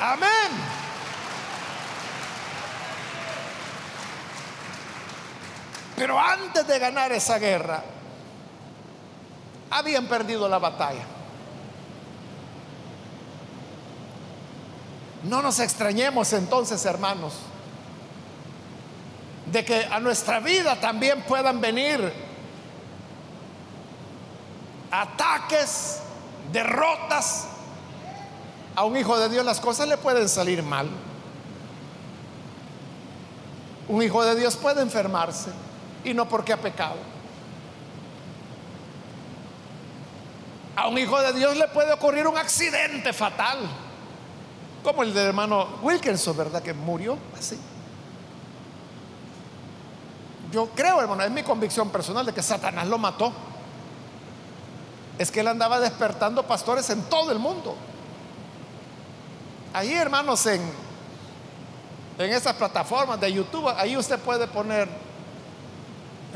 Amén. 0.00 0.77
Pero 5.98 6.16
antes 6.16 6.64
de 6.64 6.78
ganar 6.78 7.10
esa 7.10 7.40
guerra, 7.40 7.82
habían 9.68 10.06
perdido 10.06 10.48
la 10.48 10.60
batalla. 10.60 11.02
No 15.24 15.42
nos 15.42 15.58
extrañemos 15.58 16.32
entonces, 16.32 16.84
hermanos, 16.84 17.34
de 19.46 19.64
que 19.64 19.86
a 19.86 19.98
nuestra 19.98 20.38
vida 20.38 20.78
también 20.80 21.22
puedan 21.22 21.60
venir 21.60 22.12
ataques, 24.92 25.98
derrotas. 26.52 27.48
A 28.76 28.84
un 28.84 28.96
hijo 28.96 29.18
de 29.18 29.28
Dios 29.28 29.44
las 29.44 29.58
cosas 29.58 29.88
le 29.88 29.96
pueden 29.96 30.28
salir 30.28 30.62
mal. 30.62 30.88
Un 33.88 34.00
hijo 34.00 34.24
de 34.24 34.36
Dios 34.36 34.54
puede 34.54 34.80
enfermarse 34.80 35.50
y 36.08 36.14
no 36.14 36.28
porque 36.28 36.52
ha 36.52 36.56
pecado. 36.56 36.96
A 40.76 40.88
un 40.88 40.96
hijo 40.96 41.20
de 41.20 41.32
Dios 41.32 41.56
le 41.56 41.68
puede 41.68 41.92
ocurrir 41.92 42.26
un 42.26 42.38
accidente 42.38 43.12
fatal, 43.12 43.58
como 44.82 45.02
el 45.02 45.12
del 45.12 45.26
hermano 45.26 45.66
Wilkinson, 45.82 46.36
¿verdad? 46.36 46.62
Que 46.62 46.72
murió 46.72 47.18
así. 47.36 47.58
Yo 50.52 50.68
creo, 50.70 51.00
hermano, 51.00 51.22
es 51.22 51.30
mi 51.30 51.42
convicción 51.42 51.90
personal 51.90 52.24
de 52.24 52.32
que 52.32 52.42
Satanás 52.42 52.86
lo 52.86 52.96
mató. 52.96 53.32
Es 55.18 55.30
que 55.30 55.40
él 55.40 55.48
andaba 55.48 55.80
despertando 55.80 56.44
pastores 56.44 56.88
en 56.90 57.02
todo 57.02 57.32
el 57.32 57.38
mundo. 57.38 57.76
Ahí, 59.74 59.92
hermanos, 59.92 60.46
en, 60.46 60.62
en 62.18 62.32
esas 62.32 62.54
plataformas 62.54 63.20
de 63.20 63.32
YouTube, 63.32 63.68
ahí 63.76 63.96
usted 63.96 64.18
puede 64.20 64.46
poner 64.46 64.88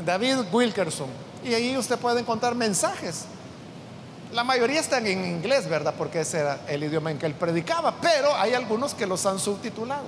David 0.05 0.37
Wilkerson 0.51 1.09
y 1.43 1.53
ahí 1.53 1.77
usted 1.77 1.97
puede 1.97 2.21
encontrar 2.21 2.55
mensajes. 2.55 3.25
La 4.31 4.43
mayoría 4.43 4.79
están 4.79 5.05
en 5.05 5.23
inglés, 5.25 5.69
¿verdad? 5.69 5.93
Porque 5.97 6.21
ese 6.21 6.39
era 6.39 6.61
el 6.67 6.83
idioma 6.83 7.11
en 7.11 7.19
que 7.19 7.25
él 7.25 7.35
predicaba, 7.35 7.93
pero 8.01 8.33
hay 8.35 8.53
algunos 8.53 8.93
que 8.93 9.05
los 9.05 9.25
han 9.25 9.37
subtitulado. 9.37 10.05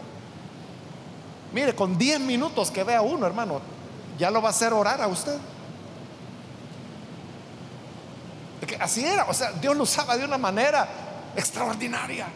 Mire, 1.53 1.75
con 1.75 1.97
10 1.97 2.21
minutos 2.21 2.71
que 2.71 2.83
vea 2.83 3.01
uno, 3.01 3.27
hermano, 3.27 3.61
ya 4.17 4.31
lo 4.31 4.41
va 4.41 4.49
a 4.49 4.51
hacer 4.51 4.73
orar 4.73 5.01
a 5.01 5.07
usted. 5.07 5.37
así 8.79 9.05
era, 9.05 9.25
o 9.25 9.33
sea, 9.33 9.51
Dios 9.51 9.75
lo 9.75 9.83
usaba 9.83 10.17
de 10.17 10.25
una 10.25 10.37
manera 10.37 10.87
extraordinaria. 11.35 12.27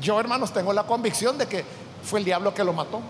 Yo, 0.00 0.18
hermanos, 0.18 0.52
tengo 0.52 0.72
la 0.72 0.82
convicción 0.82 1.38
de 1.38 1.46
que 1.46 1.64
fue 2.02 2.18
el 2.18 2.24
diablo 2.24 2.52
que 2.52 2.64
lo 2.64 2.72
mató. 2.72 3.00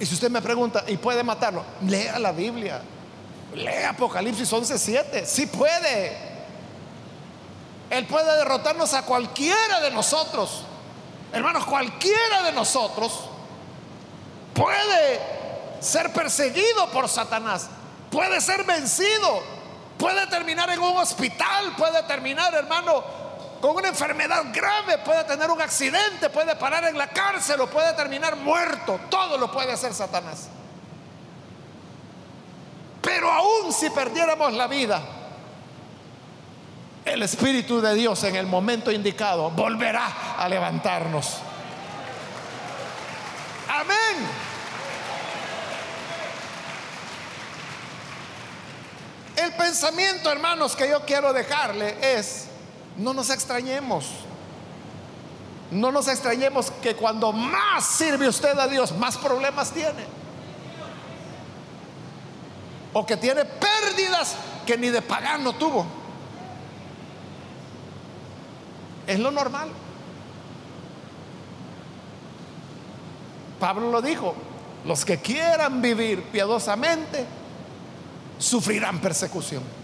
Y 0.00 0.06
si 0.06 0.14
usted 0.14 0.30
me 0.30 0.40
pregunta, 0.40 0.82
¿y 0.88 0.96
puede 0.96 1.22
matarlo? 1.22 1.62
Lea 1.86 2.18
la 2.18 2.32
Biblia. 2.32 2.80
Lea 3.54 3.90
Apocalipsis 3.90 4.50
11:7. 4.50 5.26
Sí 5.26 5.46
puede. 5.46 6.16
Él 7.90 8.06
puede 8.06 8.34
derrotarnos 8.38 8.94
a 8.94 9.02
cualquiera 9.02 9.80
de 9.80 9.90
nosotros. 9.90 10.62
Hermanos, 11.32 11.66
cualquiera 11.66 12.42
de 12.44 12.52
nosotros 12.52 13.12
puede 14.54 15.20
ser 15.80 16.12
perseguido 16.14 16.90
por 16.92 17.06
Satanás. 17.08 17.68
Puede 18.10 18.40
ser 18.40 18.64
vencido. 18.64 19.42
Puede 19.98 20.26
terminar 20.28 20.70
en 20.70 20.80
un 20.80 20.96
hospital. 20.96 21.74
Puede 21.76 22.02
terminar, 22.04 22.54
hermano, 22.54 23.04
con 23.60 23.76
una 23.76 23.88
enfermedad 23.88 24.46
grave, 24.52 24.98
puede 24.98 25.24
tener 25.24 25.50
un 25.50 25.60
accidente, 25.60 26.30
puede 26.30 26.56
parar 26.56 26.84
en 26.84 26.96
la 26.96 27.08
cárcel 27.08 27.60
o 27.60 27.66
puede 27.68 27.92
terminar 27.94 28.36
muerto. 28.36 28.98
Todo 29.10 29.36
lo 29.36 29.52
puede 29.52 29.72
hacer 29.72 29.92
Satanás. 29.92 30.48
Pero 33.02 33.30
aún 33.30 33.72
si 33.72 33.90
perdiéramos 33.90 34.52
la 34.54 34.66
vida, 34.66 35.02
el 37.04 37.22
Espíritu 37.22 37.80
de 37.80 37.94
Dios 37.94 38.22
en 38.24 38.36
el 38.36 38.46
momento 38.46 38.90
indicado 38.90 39.50
volverá 39.50 40.36
a 40.38 40.48
levantarnos. 40.48 41.38
Amén. 43.68 44.28
El 49.36 49.52
pensamiento, 49.54 50.30
hermanos, 50.30 50.76
que 50.76 50.88
yo 50.88 51.04
quiero 51.06 51.32
dejarle 51.32 51.96
es, 52.18 52.49
no 53.00 53.14
nos 53.14 53.30
extrañemos. 53.30 54.06
No 55.70 55.90
nos 55.90 56.08
extrañemos 56.08 56.70
que 56.82 56.94
cuando 56.94 57.32
más 57.32 57.84
sirve 57.84 58.28
usted 58.28 58.58
a 58.58 58.68
Dios, 58.68 58.92
más 58.96 59.16
problemas 59.16 59.72
tiene. 59.72 60.04
O 62.92 63.06
que 63.06 63.16
tiene 63.16 63.44
pérdidas 63.44 64.36
que 64.66 64.76
ni 64.76 64.88
de 64.90 65.00
pagar 65.00 65.40
no 65.40 65.54
tuvo. 65.54 65.86
Es 69.06 69.18
lo 69.18 69.30
normal. 69.30 69.70
Pablo 73.58 73.90
lo 73.90 74.02
dijo, 74.02 74.34
los 74.84 75.04
que 75.04 75.18
quieran 75.18 75.80
vivir 75.80 76.22
piadosamente 76.24 77.26
sufrirán 78.38 79.00
persecución. 79.00 79.79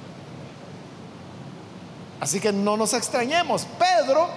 Así 2.21 2.41
que 2.41 2.53
no 2.53 2.77
nos 2.77 2.95
extrañemos. 2.95 3.67
Pedro, 3.79 4.29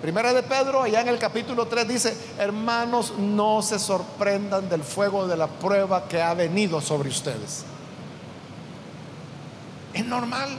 primera 0.00 0.32
de 0.32 0.42
Pedro, 0.42 0.82
allá 0.82 1.00
en 1.00 1.08
el 1.08 1.18
capítulo 1.18 1.66
3 1.66 1.88
dice, 1.88 2.16
hermanos, 2.38 3.14
no 3.18 3.62
se 3.62 3.78
sorprendan 3.78 4.68
del 4.68 4.82
fuego 4.82 5.26
de 5.26 5.36
la 5.36 5.46
prueba 5.46 6.08
que 6.08 6.20
ha 6.20 6.34
venido 6.34 6.80
sobre 6.80 7.08
ustedes. 7.08 7.64
Es 9.94 10.04
normal. 10.04 10.50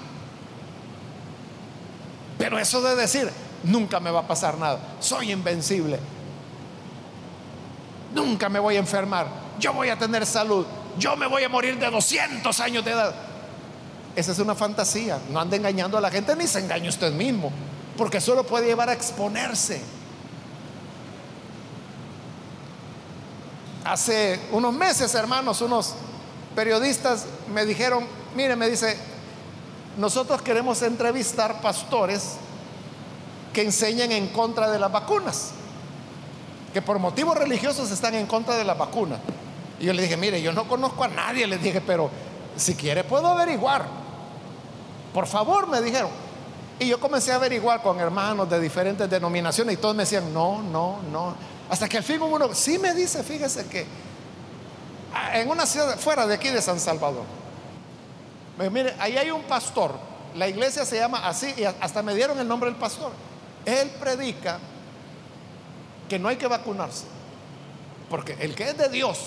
Pero 2.37 2.59
eso 2.59 2.81
de 2.81 2.95
decir, 2.95 3.29
nunca 3.63 3.99
me 3.99 4.11
va 4.11 4.21
a 4.21 4.27
pasar 4.27 4.57
nada, 4.57 4.79
soy 4.99 5.31
invencible, 5.31 5.99
nunca 8.13 8.49
me 8.49 8.59
voy 8.59 8.75
a 8.75 8.79
enfermar, 8.79 9.27
yo 9.59 9.73
voy 9.73 9.89
a 9.89 9.97
tener 9.97 10.25
salud, 10.25 10.65
yo 10.97 11.15
me 11.15 11.27
voy 11.27 11.43
a 11.43 11.49
morir 11.49 11.79
de 11.79 11.89
200 11.89 12.59
años 12.59 12.83
de 12.83 12.91
edad. 12.91 13.15
Esa 14.15 14.31
es 14.31 14.39
una 14.39 14.55
fantasía. 14.55 15.19
No 15.29 15.39
ande 15.39 15.57
engañando 15.57 15.97
a 15.97 16.01
la 16.01 16.11
gente 16.11 16.35
ni 16.35 16.47
se 16.47 16.59
engañe 16.59 16.89
usted 16.89 17.11
mismo, 17.13 17.51
porque 17.97 18.17
eso 18.17 18.35
lo 18.35 18.45
puede 18.45 18.67
llevar 18.67 18.89
a 18.89 18.93
exponerse. 18.93 19.81
Hace 23.83 24.39
unos 24.51 24.73
meses, 24.73 25.13
hermanos, 25.15 25.61
unos 25.61 25.95
periodistas 26.55 27.25
me 27.53 27.65
dijeron, 27.65 28.05
mire, 28.35 28.55
me 28.55 28.69
dice, 28.69 28.97
nosotros 29.97 30.41
queremos 30.41 30.81
entrevistar 30.81 31.59
pastores 31.61 32.35
que 33.51 33.61
enseñen 33.61 34.11
en 34.11 34.27
contra 34.27 34.69
de 34.71 34.79
las 34.79 34.91
vacunas, 34.91 35.51
que 36.71 36.81
por 36.81 36.97
motivos 36.99 37.37
religiosos 37.37 37.91
están 37.91 38.15
en 38.15 38.25
contra 38.25 38.55
de 38.55 38.63
las 38.63 38.77
vacunas. 38.77 39.19
Y 39.79 39.85
yo 39.85 39.93
le 39.93 40.03
dije, 40.03 40.17
mire, 40.17 40.41
yo 40.41 40.53
no 40.53 40.67
conozco 40.67 41.03
a 41.03 41.07
nadie, 41.07 41.45
les 41.45 41.61
dije, 41.61 41.81
pero 41.81 42.09
si 42.55 42.75
quiere 42.75 43.03
puedo 43.03 43.27
averiguar. 43.27 44.02
Por 45.13 45.27
favor, 45.27 45.67
me 45.67 45.81
dijeron. 45.81 46.09
Y 46.79 46.87
yo 46.87 46.99
comencé 46.99 47.31
a 47.31 47.35
averiguar 47.35 47.81
con 47.81 47.99
hermanos 47.99 48.49
de 48.49 48.59
diferentes 48.59 49.09
denominaciones 49.09 49.75
y 49.75 49.77
todos 49.77 49.95
me 49.95 50.03
decían, 50.03 50.33
no, 50.33 50.61
no, 50.61 50.99
no. 51.11 51.35
Hasta 51.69 51.87
que 51.87 51.97
al 51.97 52.03
fin 52.03 52.21
uno, 52.21 52.53
sí 52.53 52.79
me 52.79 52.93
dice, 52.93 53.23
fíjese 53.23 53.65
que 53.67 53.85
ah, 55.13 55.39
en 55.39 55.49
una 55.49 55.65
ciudad 55.65 55.97
fuera 55.97 56.25
de 56.25 56.33
aquí 56.33 56.49
de 56.49 56.61
San 56.61 56.79
Salvador. 56.79 57.23
Mire, 58.57 58.95
ahí 58.99 59.17
hay 59.17 59.31
un 59.31 59.43
pastor, 59.43 59.95
la 60.35 60.47
iglesia 60.47 60.85
se 60.85 60.97
llama 60.97 61.27
así 61.27 61.53
y 61.57 61.63
hasta 61.63 62.03
me 62.03 62.13
dieron 62.13 62.39
el 62.39 62.47
nombre 62.47 62.69
del 62.69 62.79
pastor. 62.79 63.11
Él 63.65 63.89
predica 63.99 64.59
que 66.09 66.19
no 66.19 66.27
hay 66.27 66.35
que 66.35 66.47
vacunarse, 66.47 67.05
porque 68.09 68.35
el 68.39 68.55
que 68.55 68.69
es 68.69 68.77
de 68.77 68.89
Dios 68.89 69.19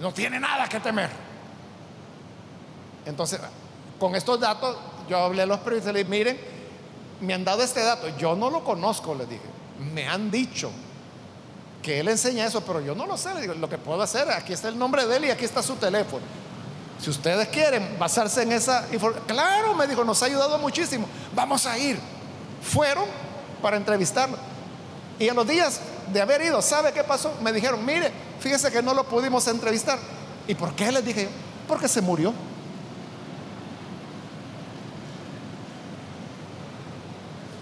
no 0.00 0.12
tiene 0.12 0.40
nada 0.40 0.68
que 0.68 0.80
temer. 0.80 1.10
Entonces, 3.06 3.40
con 3.98 4.14
estos 4.14 4.40
datos, 4.40 4.76
yo 5.08 5.18
hablé 5.18 5.42
a 5.42 5.46
los 5.46 5.58
periodistas 5.60 5.92
y 5.92 5.94
les 5.94 6.06
dije, 6.06 6.18
miren, 6.18 6.40
me 7.20 7.34
han 7.34 7.44
dado 7.44 7.62
este 7.62 7.82
dato, 7.82 8.08
yo 8.18 8.34
no 8.34 8.50
lo 8.50 8.62
conozco, 8.64 9.14
les 9.14 9.28
dije, 9.28 9.44
me 9.92 10.06
han 10.06 10.30
dicho 10.30 10.70
que 11.82 12.00
él 12.00 12.08
enseña 12.08 12.46
eso, 12.46 12.62
pero 12.62 12.80
yo 12.80 12.94
no 12.94 13.06
lo 13.06 13.16
sé, 13.16 13.40
digo, 13.40 13.54
lo 13.54 13.68
que 13.68 13.78
puedo 13.78 14.02
hacer, 14.02 14.30
aquí 14.30 14.52
está 14.52 14.68
el 14.68 14.78
nombre 14.78 15.06
de 15.06 15.16
él 15.16 15.24
y 15.26 15.30
aquí 15.30 15.44
está 15.44 15.62
su 15.62 15.76
teléfono. 15.76 16.24
Si 17.00 17.10
ustedes 17.10 17.48
quieren 17.48 17.96
basarse 17.98 18.42
en 18.42 18.52
esa 18.52 18.86
información, 18.92 19.24
claro, 19.26 19.74
me 19.74 19.86
dijo, 19.86 20.02
nos 20.02 20.22
ha 20.22 20.26
ayudado 20.26 20.58
muchísimo, 20.58 21.06
vamos 21.34 21.66
a 21.66 21.78
ir. 21.78 21.98
Fueron 22.62 23.04
para 23.62 23.76
entrevistarlo. 23.76 24.36
Y 25.18 25.28
a 25.28 25.34
los 25.34 25.46
días 25.46 25.80
de 26.12 26.20
haber 26.20 26.42
ido, 26.42 26.60
¿sabe 26.62 26.92
qué 26.92 27.04
pasó? 27.04 27.32
Me 27.42 27.52
dijeron, 27.52 27.84
mire, 27.84 28.10
fíjese 28.40 28.70
que 28.70 28.82
no 28.82 28.94
lo 28.94 29.04
pudimos 29.04 29.46
entrevistar. 29.46 29.98
¿Y 30.48 30.54
por 30.54 30.74
qué 30.74 30.90
les 30.90 31.04
dije? 31.04 31.28
Porque 31.68 31.88
se 31.88 32.00
murió. 32.00 32.32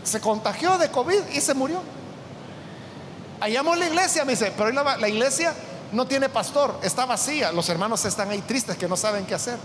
Se 0.05 0.21
contagió 0.21 0.79
de 0.79 0.91
COVID 0.91 1.29
y 1.33 1.41
se 1.41 1.55
murió. 1.55 1.81
Hallamos 3.41 3.77
la 3.77 3.87
iglesia, 3.87 4.25
me 4.25 4.33
dice, 4.33 4.53
pero 4.57 4.71
la, 4.71 4.97
la 4.97 5.09
iglesia 5.09 5.55
no 5.93 6.07
tiene 6.07 6.29
pastor, 6.29 6.79
está 6.83 7.05
vacía. 7.07 7.53
Los 7.53 7.69
hermanos 7.69 8.05
están 8.05 8.31
ahí 8.31 8.41
tristes 8.43 8.77
que 8.77 8.89
no 8.89 8.97
saben 8.97 9.27
qué 9.27 9.35
hacer. 9.35 9.59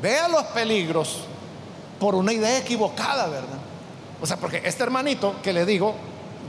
Vea 0.00 0.28
los 0.28 0.44
peligros 0.44 1.20
por 1.98 2.14
una 2.14 2.32
idea 2.32 2.58
equivocada, 2.58 3.26
¿verdad? 3.26 3.58
O 4.20 4.26
sea, 4.26 4.36
porque 4.36 4.62
este 4.64 4.82
hermanito 4.82 5.36
que 5.42 5.52
le 5.52 5.64
digo, 5.64 5.94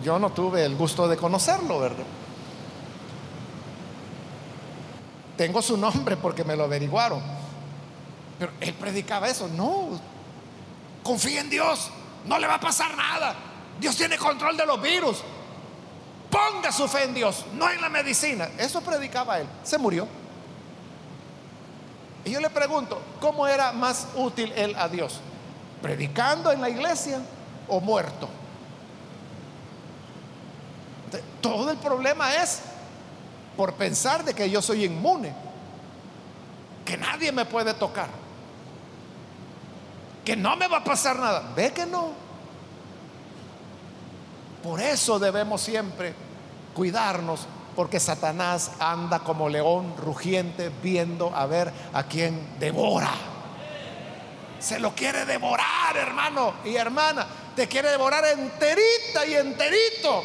yo 0.03 0.19
no 0.19 0.31
tuve 0.31 0.63
el 0.63 0.75
gusto 0.75 1.07
de 1.07 1.17
conocerlo, 1.17 1.79
¿verdad? 1.79 2.05
Tengo 5.37 5.61
su 5.61 5.77
nombre 5.77 6.17
porque 6.17 6.43
me 6.43 6.55
lo 6.55 6.63
averiguaron. 6.63 7.36
Pero 8.39 8.51
él 8.59 8.73
predicaba 8.73 9.27
eso. 9.27 9.47
No, 9.47 9.99
confía 11.03 11.41
en 11.41 11.49
Dios. 11.49 11.89
No 12.25 12.37
le 12.37 12.47
va 12.47 12.55
a 12.55 12.59
pasar 12.59 12.95
nada. 12.95 13.35
Dios 13.79 13.95
tiene 13.95 14.17
control 14.17 14.57
de 14.57 14.65
los 14.65 14.81
virus. 14.81 15.23
Ponga 16.29 16.71
su 16.71 16.87
fe 16.87 17.03
en 17.03 17.13
Dios, 17.13 17.45
no 17.53 17.69
en 17.69 17.81
la 17.81 17.89
medicina. 17.89 18.49
Eso 18.57 18.81
predicaba 18.81 19.39
él. 19.39 19.47
Se 19.63 19.77
murió. 19.77 20.07
Y 22.25 22.31
yo 22.31 22.41
le 22.41 22.49
pregunto, 22.49 23.01
¿cómo 23.21 23.47
era 23.47 23.71
más 23.71 24.07
útil 24.15 24.51
él 24.55 24.75
a 24.77 24.89
Dios? 24.89 25.21
¿Predicando 25.81 26.51
en 26.51 26.59
la 26.59 26.69
iglesia 26.69 27.21
o 27.69 27.79
muerto? 27.79 28.27
Todo 31.39 31.71
el 31.71 31.77
problema 31.77 32.35
es 32.35 32.59
por 33.55 33.73
pensar 33.75 34.25
de 34.25 34.33
que 34.33 34.49
yo 34.49 34.61
soy 34.61 34.83
inmune, 34.83 35.33
que 36.83 36.97
nadie 36.97 37.31
me 37.31 37.45
puede 37.45 37.73
tocar, 37.73 38.09
que 40.27 40.35
no 40.35 40.57
me 40.57 40.67
va 40.67 40.79
a 40.79 40.83
pasar 40.83 41.17
nada. 41.17 41.53
Ve 41.55 41.71
que 41.71 41.85
no. 41.85 42.11
Por 44.61 44.81
eso 44.81 45.19
debemos 45.19 45.61
siempre 45.61 46.13
cuidarnos 46.73 47.47
porque 47.77 47.97
Satanás 47.97 48.71
anda 48.77 49.19
como 49.19 49.47
león 49.47 49.95
rugiente 49.95 50.69
viendo 50.83 51.33
a 51.33 51.45
ver 51.45 51.71
a 51.93 52.03
quién 52.03 52.59
devora. 52.59 53.09
Se 54.59 54.81
lo 54.81 54.93
quiere 54.93 55.23
devorar, 55.23 55.95
hermano 55.95 56.55
y 56.65 56.75
hermana. 56.75 57.25
Te 57.55 57.69
quiere 57.69 57.89
devorar 57.91 58.25
enterita 58.25 59.25
y 59.25 59.33
enterito. 59.33 60.23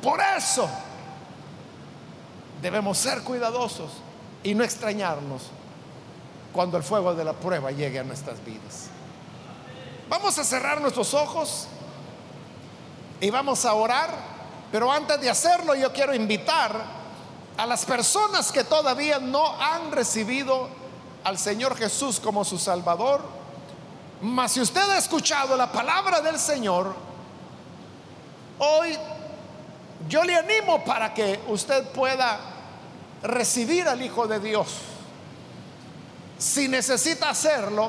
Por 0.00 0.20
eso 0.20 0.70
debemos 2.62 2.98
ser 2.98 3.22
cuidadosos 3.24 3.90
y 4.44 4.54
no 4.54 4.62
extrañarnos 4.62 5.50
cuando 6.52 6.76
el 6.76 6.82
fuego 6.82 7.14
de 7.14 7.24
la 7.24 7.32
prueba 7.32 7.70
llegue 7.70 7.98
a 7.98 8.04
nuestras 8.04 8.44
vidas. 8.44 8.88
Vamos 10.08 10.38
a 10.38 10.44
cerrar 10.44 10.80
nuestros 10.80 11.14
ojos 11.14 11.66
y 13.20 13.30
vamos 13.30 13.64
a 13.64 13.74
orar 13.74 14.32
pero 14.72 14.90
antes 14.90 15.20
de 15.20 15.28
hacerlo, 15.28 15.74
yo 15.74 15.92
quiero 15.92 16.14
invitar 16.14 16.72
a 17.58 17.66
las 17.66 17.84
personas 17.84 18.50
que 18.50 18.64
todavía 18.64 19.18
no 19.18 19.54
han 19.60 19.92
recibido 19.92 20.66
al 21.22 21.38
Señor 21.38 21.76
Jesús 21.76 22.18
como 22.18 22.42
su 22.42 22.58
Salvador. 22.58 23.20
Mas 24.22 24.52
si 24.52 24.62
usted 24.62 24.80
ha 24.80 24.96
escuchado 24.96 25.58
la 25.58 25.70
palabra 25.70 26.22
del 26.22 26.38
Señor, 26.38 26.94
hoy 28.58 28.96
yo 30.08 30.24
le 30.24 30.36
animo 30.36 30.82
para 30.86 31.12
que 31.12 31.38
usted 31.48 31.86
pueda 31.88 32.40
recibir 33.22 33.86
al 33.86 34.00
Hijo 34.00 34.26
de 34.26 34.40
Dios. 34.40 34.68
Si 36.42 36.66
necesita 36.66 37.30
hacerlo, 37.30 37.88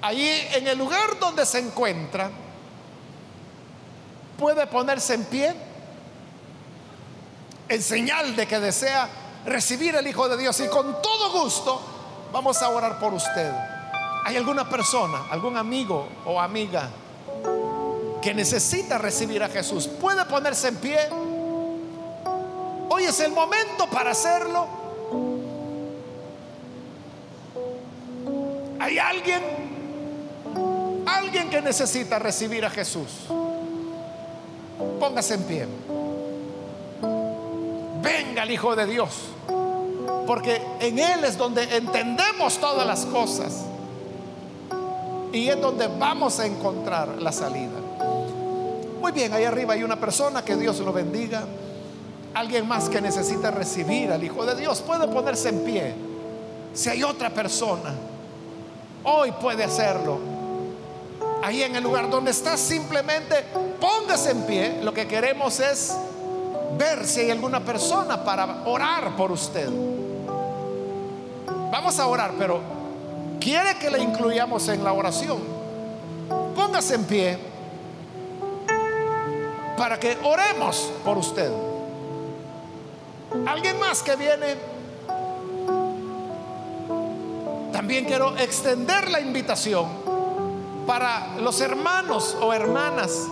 allí 0.00 0.26
en 0.54 0.66
el 0.68 0.78
lugar 0.78 1.18
donde 1.20 1.44
se 1.44 1.58
encuentra, 1.58 2.30
puede 4.38 4.66
ponerse 4.68 5.12
en 5.12 5.24
pie 5.26 5.54
en 7.68 7.82
señal 7.82 8.34
de 8.34 8.46
que 8.46 8.58
desea 8.58 9.06
recibir 9.44 9.94
el 9.96 10.06
Hijo 10.06 10.30
de 10.30 10.38
Dios. 10.38 10.58
Y 10.60 10.68
con 10.68 11.02
todo 11.02 11.42
gusto 11.42 11.78
vamos 12.32 12.62
a 12.62 12.70
orar 12.70 12.98
por 12.98 13.12
usted. 13.12 13.52
¿Hay 14.24 14.34
alguna 14.38 14.66
persona, 14.66 15.26
algún 15.30 15.58
amigo 15.58 16.08
o 16.24 16.40
amiga 16.40 16.88
que 18.22 18.32
necesita 18.32 18.96
recibir 18.96 19.42
a 19.42 19.50
Jesús? 19.50 19.88
¿Puede 19.88 20.24
ponerse 20.24 20.68
en 20.68 20.76
pie? 20.76 20.98
Hoy 22.88 23.04
es 23.04 23.20
el 23.20 23.32
momento 23.32 23.90
para 23.90 24.12
hacerlo. 24.12 24.81
Alguien? 29.08 29.42
Alguien 31.06 31.50
que 31.50 31.60
necesita 31.60 32.18
recibir 32.18 32.64
a 32.64 32.70
Jesús. 32.70 33.08
Póngase 34.98 35.34
en 35.34 35.42
pie 35.44 35.66
venga 38.02 38.42
el 38.42 38.50
Hijo 38.50 38.74
de 38.76 38.86
Dios. 38.86 39.10
Porque 40.26 40.60
en 40.80 40.98
Él 40.98 41.24
es 41.24 41.38
donde 41.38 41.62
entendemos 41.76 42.58
todas 42.58 42.86
las 42.86 43.06
cosas. 43.06 43.64
Y 45.32 45.48
es 45.48 45.60
donde 45.60 45.86
vamos 45.86 46.38
a 46.40 46.46
encontrar 46.46 47.20
la 47.20 47.32
salida. 47.32 47.78
Muy 49.00 49.12
bien, 49.12 49.32
ahí 49.32 49.44
arriba 49.44 49.74
hay 49.74 49.82
una 49.82 49.98
persona, 49.98 50.44
que 50.44 50.56
Dios 50.56 50.78
lo 50.80 50.92
bendiga. 50.92 51.44
Alguien 52.34 52.66
más 52.68 52.88
que 52.88 53.00
necesita 53.00 53.50
recibir 53.50 54.10
al 54.12 54.22
Hijo 54.22 54.44
de 54.44 54.54
Dios 54.54 54.80
puede 54.82 55.08
ponerse 55.08 55.48
en 55.48 55.64
pie. 55.64 55.94
Si 56.74 56.88
hay 56.88 57.02
otra 57.02 57.30
persona, 57.30 57.94
hoy 59.04 59.32
puede 59.32 59.64
hacerlo. 59.64 60.18
Ahí 61.42 61.62
en 61.62 61.74
el 61.74 61.82
lugar 61.82 62.08
donde 62.08 62.30
está, 62.30 62.56
simplemente 62.56 63.44
póngase 63.80 64.30
en 64.30 64.42
pie. 64.42 64.80
Lo 64.82 64.94
que 64.94 65.08
queremos 65.08 65.58
es 65.60 65.92
ver 66.78 67.06
si 67.06 67.20
hay 67.20 67.30
alguna 67.30 67.60
persona 67.60 68.24
para 68.24 68.62
orar 68.64 69.16
por 69.16 69.32
usted. 69.32 69.68
Vamos 71.70 71.98
a 71.98 72.06
orar, 72.06 72.32
pero 72.38 72.60
quiere 73.40 73.76
que 73.78 73.90
le 73.90 73.98
incluyamos 73.98 74.68
en 74.68 74.84
la 74.84 74.92
oración. 74.92 75.40
Póngase 76.54 76.94
en 76.94 77.04
pie 77.04 77.38
para 79.76 79.98
que 79.98 80.16
oremos 80.22 80.92
por 81.04 81.18
usted. 81.18 81.50
¿Alguien 83.46 83.80
más 83.80 84.02
que 84.02 84.14
viene? 84.14 84.71
También 87.82 88.04
quiero 88.04 88.38
extender 88.38 89.10
la 89.10 89.20
invitación 89.20 89.88
para 90.86 91.36
los 91.38 91.60
hermanos 91.60 92.36
o 92.40 92.52
hermanas 92.52 93.26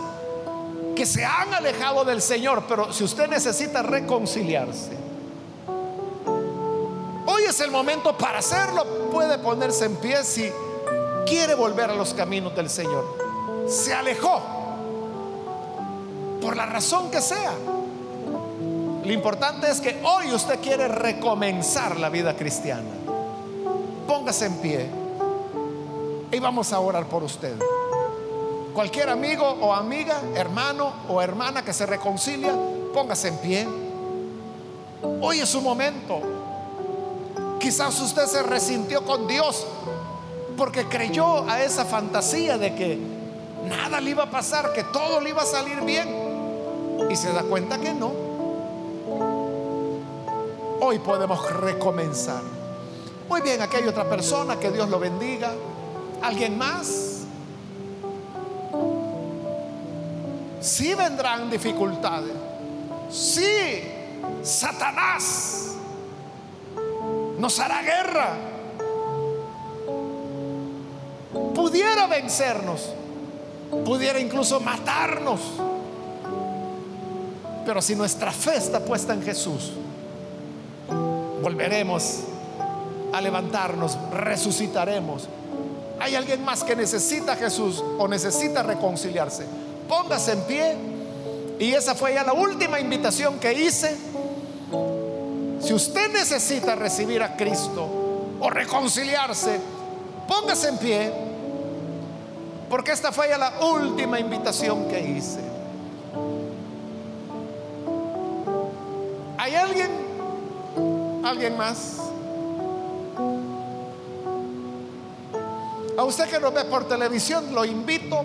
que 0.96 1.06
se 1.06 1.24
han 1.24 1.54
alejado 1.54 2.04
del 2.04 2.20
Señor, 2.20 2.64
pero 2.68 2.92
si 2.92 3.04
usted 3.04 3.28
necesita 3.28 3.80
reconciliarse, 3.84 4.90
hoy 7.26 7.44
es 7.48 7.60
el 7.60 7.70
momento 7.70 8.18
para 8.18 8.40
hacerlo. 8.40 8.84
Puede 9.12 9.38
ponerse 9.38 9.84
en 9.84 9.94
pie 9.98 10.24
si 10.24 10.50
quiere 11.28 11.54
volver 11.54 11.88
a 11.88 11.94
los 11.94 12.12
caminos 12.12 12.52
del 12.56 12.68
Señor. 12.68 13.04
Se 13.68 13.94
alejó 13.94 14.42
por 16.42 16.56
la 16.56 16.66
razón 16.66 17.08
que 17.12 17.20
sea. 17.20 17.52
Lo 19.04 19.12
importante 19.12 19.70
es 19.70 19.80
que 19.80 20.00
hoy 20.02 20.34
usted 20.34 20.58
quiere 20.58 20.88
recomenzar 20.88 22.00
la 22.00 22.08
vida 22.08 22.34
cristiana. 22.34 22.99
Póngase 24.30 24.46
en 24.46 24.58
pie 24.58 24.86
y 26.30 26.38
vamos 26.38 26.72
a 26.72 26.78
orar 26.78 27.04
por 27.06 27.24
usted. 27.24 27.56
Cualquier 28.72 29.08
amigo 29.08 29.44
o 29.44 29.74
amiga, 29.74 30.20
hermano 30.36 30.92
o 31.08 31.20
hermana 31.20 31.64
que 31.64 31.72
se 31.72 31.84
reconcilia, 31.84 32.54
póngase 32.94 33.26
en 33.26 33.38
pie. 33.38 33.68
Hoy 35.20 35.40
es 35.40 35.48
su 35.48 35.60
momento. 35.60 36.20
Quizás 37.58 38.00
usted 38.00 38.24
se 38.26 38.44
resintió 38.44 39.04
con 39.04 39.26
Dios 39.26 39.66
porque 40.56 40.84
creyó 40.86 41.50
a 41.50 41.64
esa 41.64 41.84
fantasía 41.84 42.56
de 42.56 42.76
que 42.76 43.00
nada 43.68 44.00
le 44.00 44.10
iba 44.10 44.22
a 44.22 44.30
pasar, 44.30 44.72
que 44.72 44.84
todo 44.84 45.20
le 45.20 45.30
iba 45.30 45.42
a 45.42 45.46
salir 45.46 45.80
bien. 45.80 46.08
Y 47.10 47.16
se 47.16 47.32
da 47.32 47.42
cuenta 47.42 47.80
que 47.80 47.92
no. 47.92 48.12
Hoy 50.80 51.00
podemos 51.00 51.52
recomenzar. 51.52 52.59
Muy 53.30 53.42
bien, 53.42 53.62
aquí 53.62 53.76
hay 53.76 53.86
otra 53.86 54.10
persona, 54.10 54.58
que 54.58 54.72
Dios 54.72 54.88
lo 54.88 54.98
bendiga. 54.98 55.52
¿Alguien 56.20 56.58
más? 56.58 57.18
Si 60.60 60.92
vendrán 60.94 61.48
dificultades. 61.48 62.32
Si 63.08 63.84
Satanás 64.42 65.76
nos 67.38 67.60
hará 67.60 67.82
guerra. 67.82 68.36
Pudiera 71.54 72.08
vencernos. 72.08 72.92
Pudiera 73.84 74.18
incluso 74.18 74.58
matarnos. 74.58 75.40
Pero 77.64 77.80
si 77.80 77.94
nuestra 77.94 78.32
fe 78.32 78.56
está 78.56 78.84
puesta 78.84 79.14
en 79.14 79.22
Jesús, 79.22 79.70
volveremos 81.40 82.24
a 83.12 83.20
levantarnos, 83.20 83.98
resucitaremos. 84.12 85.28
¿Hay 85.98 86.14
alguien 86.14 86.44
más 86.44 86.64
que 86.64 86.74
necesita 86.74 87.32
a 87.32 87.36
Jesús 87.36 87.82
o 87.98 88.08
necesita 88.08 88.62
reconciliarse? 88.62 89.46
póngase 89.90 90.32
en 90.32 90.40
pie. 90.42 90.76
Y 91.58 91.72
esa 91.72 91.94
fue 91.94 92.14
ya 92.14 92.22
la 92.22 92.32
última 92.32 92.78
invitación 92.78 93.38
que 93.38 93.52
hice. 93.52 93.94
Si 95.60 95.74
usted 95.74 96.10
necesita 96.12 96.74
recibir 96.76 97.22
a 97.22 97.36
Cristo 97.36 97.86
o 98.40 98.48
reconciliarse, 98.48 99.60
póngase 100.26 100.68
en 100.68 100.78
pie 100.78 101.12
Porque 102.70 102.92
esta 102.92 103.12
fue 103.12 103.28
ya 103.28 103.36
la 103.36 103.52
última 103.60 104.18
invitación 104.20 104.88
que 104.88 105.00
hice. 105.00 105.40
¿Hay 109.36 109.54
alguien? 109.54 109.90
¿Alguien 111.24 111.56
más? 111.58 111.96
A 116.00 116.04
usted 116.04 116.30
que 116.30 116.40
nos 116.40 116.54
ve 116.54 116.64
por 116.64 116.88
televisión, 116.88 117.54
lo 117.54 117.62
invito 117.62 118.24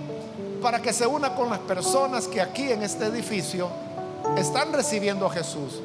para 0.62 0.82
que 0.82 0.94
se 0.94 1.06
una 1.06 1.36
con 1.36 1.50
las 1.50 1.60
personas 1.60 2.26
que 2.26 2.40
aquí 2.40 2.72
en 2.72 2.84
este 2.84 3.04
edificio 3.04 3.68
están 4.38 4.72
recibiendo 4.72 5.26
a 5.26 5.30
Jesús. 5.30 5.82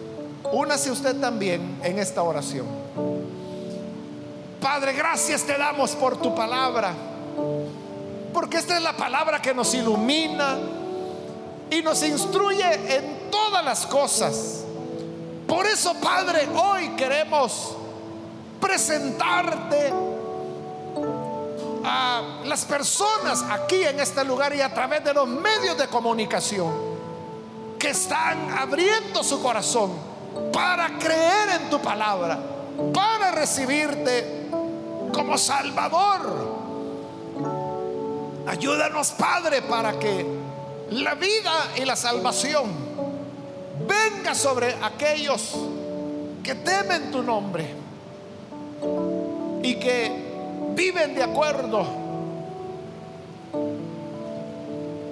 Únase 0.52 0.92
usted 0.92 1.16
también 1.16 1.80
en 1.82 1.98
esta 1.98 2.22
oración. 2.22 2.64
Padre, 4.60 4.92
gracias 4.92 5.42
te 5.42 5.58
damos 5.58 5.96
por 5.96 6.16
tu 6.18 6.32
palabra. 6.32 6.94
Porque 8.32 8.58
esta 8.58 8.76
es 8.76 8.82
la 8.84 8.96
palabra 8.96 9.42
que 9.42 9.52
nos 9.52 9.74
ilumina 9.74 10.58
y 11.72 11.82
nos 11.82 12.04
instruye 12.04 12.72
en 12.98 13.30
todas 13.32 13.64
las 13.64 13.84
cosas. 13.84 14.60
Por 15.44 15.66
eso, 15.66 15.92
Padre, 15.94 16.46
hoy 16.54 16.90
queremos 16.90 17.74
presentarte 18.60 19.92
a 21.84 22.40
las 22.44 22.64
personas 22.64 23.42
aquí 23.50 23.82
en 23.84 24.00
este 24.00 24.24
lugar 24.24 24.54
y 24.54 24.60
a 24.60 24.72
través 24.72 25.04
de 25.04 25.14
los 25.14 25.28
medios 25.28 25.76
de 25.78 25.86
comunicación 25.88 26.72
que 27.78 27.90
están 27.90 28.50
abriendo 28.58 29.24
su 29.24 29.42
corazón 29.42 29.92
para 30.52 30.98
creer 30.98 31.60
en 31.60 31.70
tu 31.70 31.80
palabra, 31.80 32.38
para 32.92 33.30
recibirte 33.30 34.48
como 35.12 35.38
Salvador. 35.38 36.60
Ayúdanos, 38.46 39.10
Padre, 39.12 39.62
para 39.62 39.98
que 39.98 40.26
la 40.90 41.14
vida 41.14 41.72
y 41.76 41.84
la 41.84 41.96
salvación 41.96 42.66
venga 43.86 44.34
sobre 44.34 44.74
aquellos 44.82 45.54
que 46.42 46.54
temen 46.56 47.10
tu 47.10 47.22
nombre 47.22 47.74
y 49.62 49.74
que 49.76 50.29
viven 50.74 51.14
de 51.14 51.22
acuerdo 51.22 51.84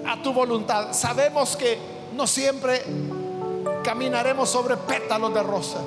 a 0.07 0.23
tu 0.23 0.33
voluntad. 0.33 0.93
Sabemos 0.93 1.57
que 1.57 1.79
no 2.15 2.27
siempre 2.27 2.83
caminaremos 3.85 4.49
sobre 4.49 4.77
pétalos 4.77 5.33
de 5.35 5.43
rosa. 5.43 5.79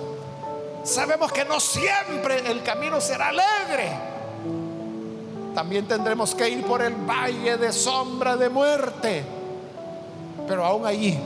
Sabemos 0.84 1.32
que 1.32 1.46
no 1.46 1.60
siempre 1.60 2.50
el 2.50 2.64
camino 2.64 3.00
será 3.00 3.30
alegre. 3.30 3.92
También 5.54 5.88
tendremos 5.88 6.34
que 6.34 6.50
ir 6.50 6.66
por 6.66 6.82
el 6.82 6.96
valle 6.96 7.58
de 7.58 7.74
sombra 7.74 8.38
de 8.38 8.50
muerte. 8.50 9.24
Pero 10.48 10.66
aún 10.66 10.86
allí 10.86 11.18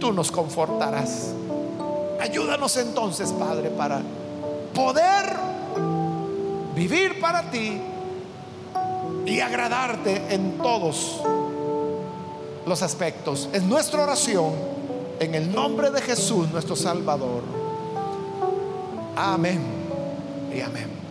tú 0.00 0.12
nos 0.12 0.30
confortarás. 0.30 1.32
Ayúdanos 2.20 2.76
entonces, 2.76 3.32
Padre, 3.32 3.70
para 3.70 4.02
poder 4.74 5.51
vivir 6.74 7.20
para 7.20 7.50
ti 7.50 7.80
y 9.26 9.40
agradarte 9.40 10.34
en 10.34 10.58
todos 10.58 11.20
los 12.66 12.82
aspectos. 12.82 13.48
Es 13.52 13.62
nuestra 13.62 14.02
oración 14.02 14.52
en 15.20 15.34
el 15.34 15.52
nombre 15.52 15.90
de 15.90 16.00
Jesús, 16.00 16.50
nuestro 16.50 16.76
Salvador. 16.76 17.42
Amén 19.16 19.60
y 20.54 20.60
amén. 20.60 21.01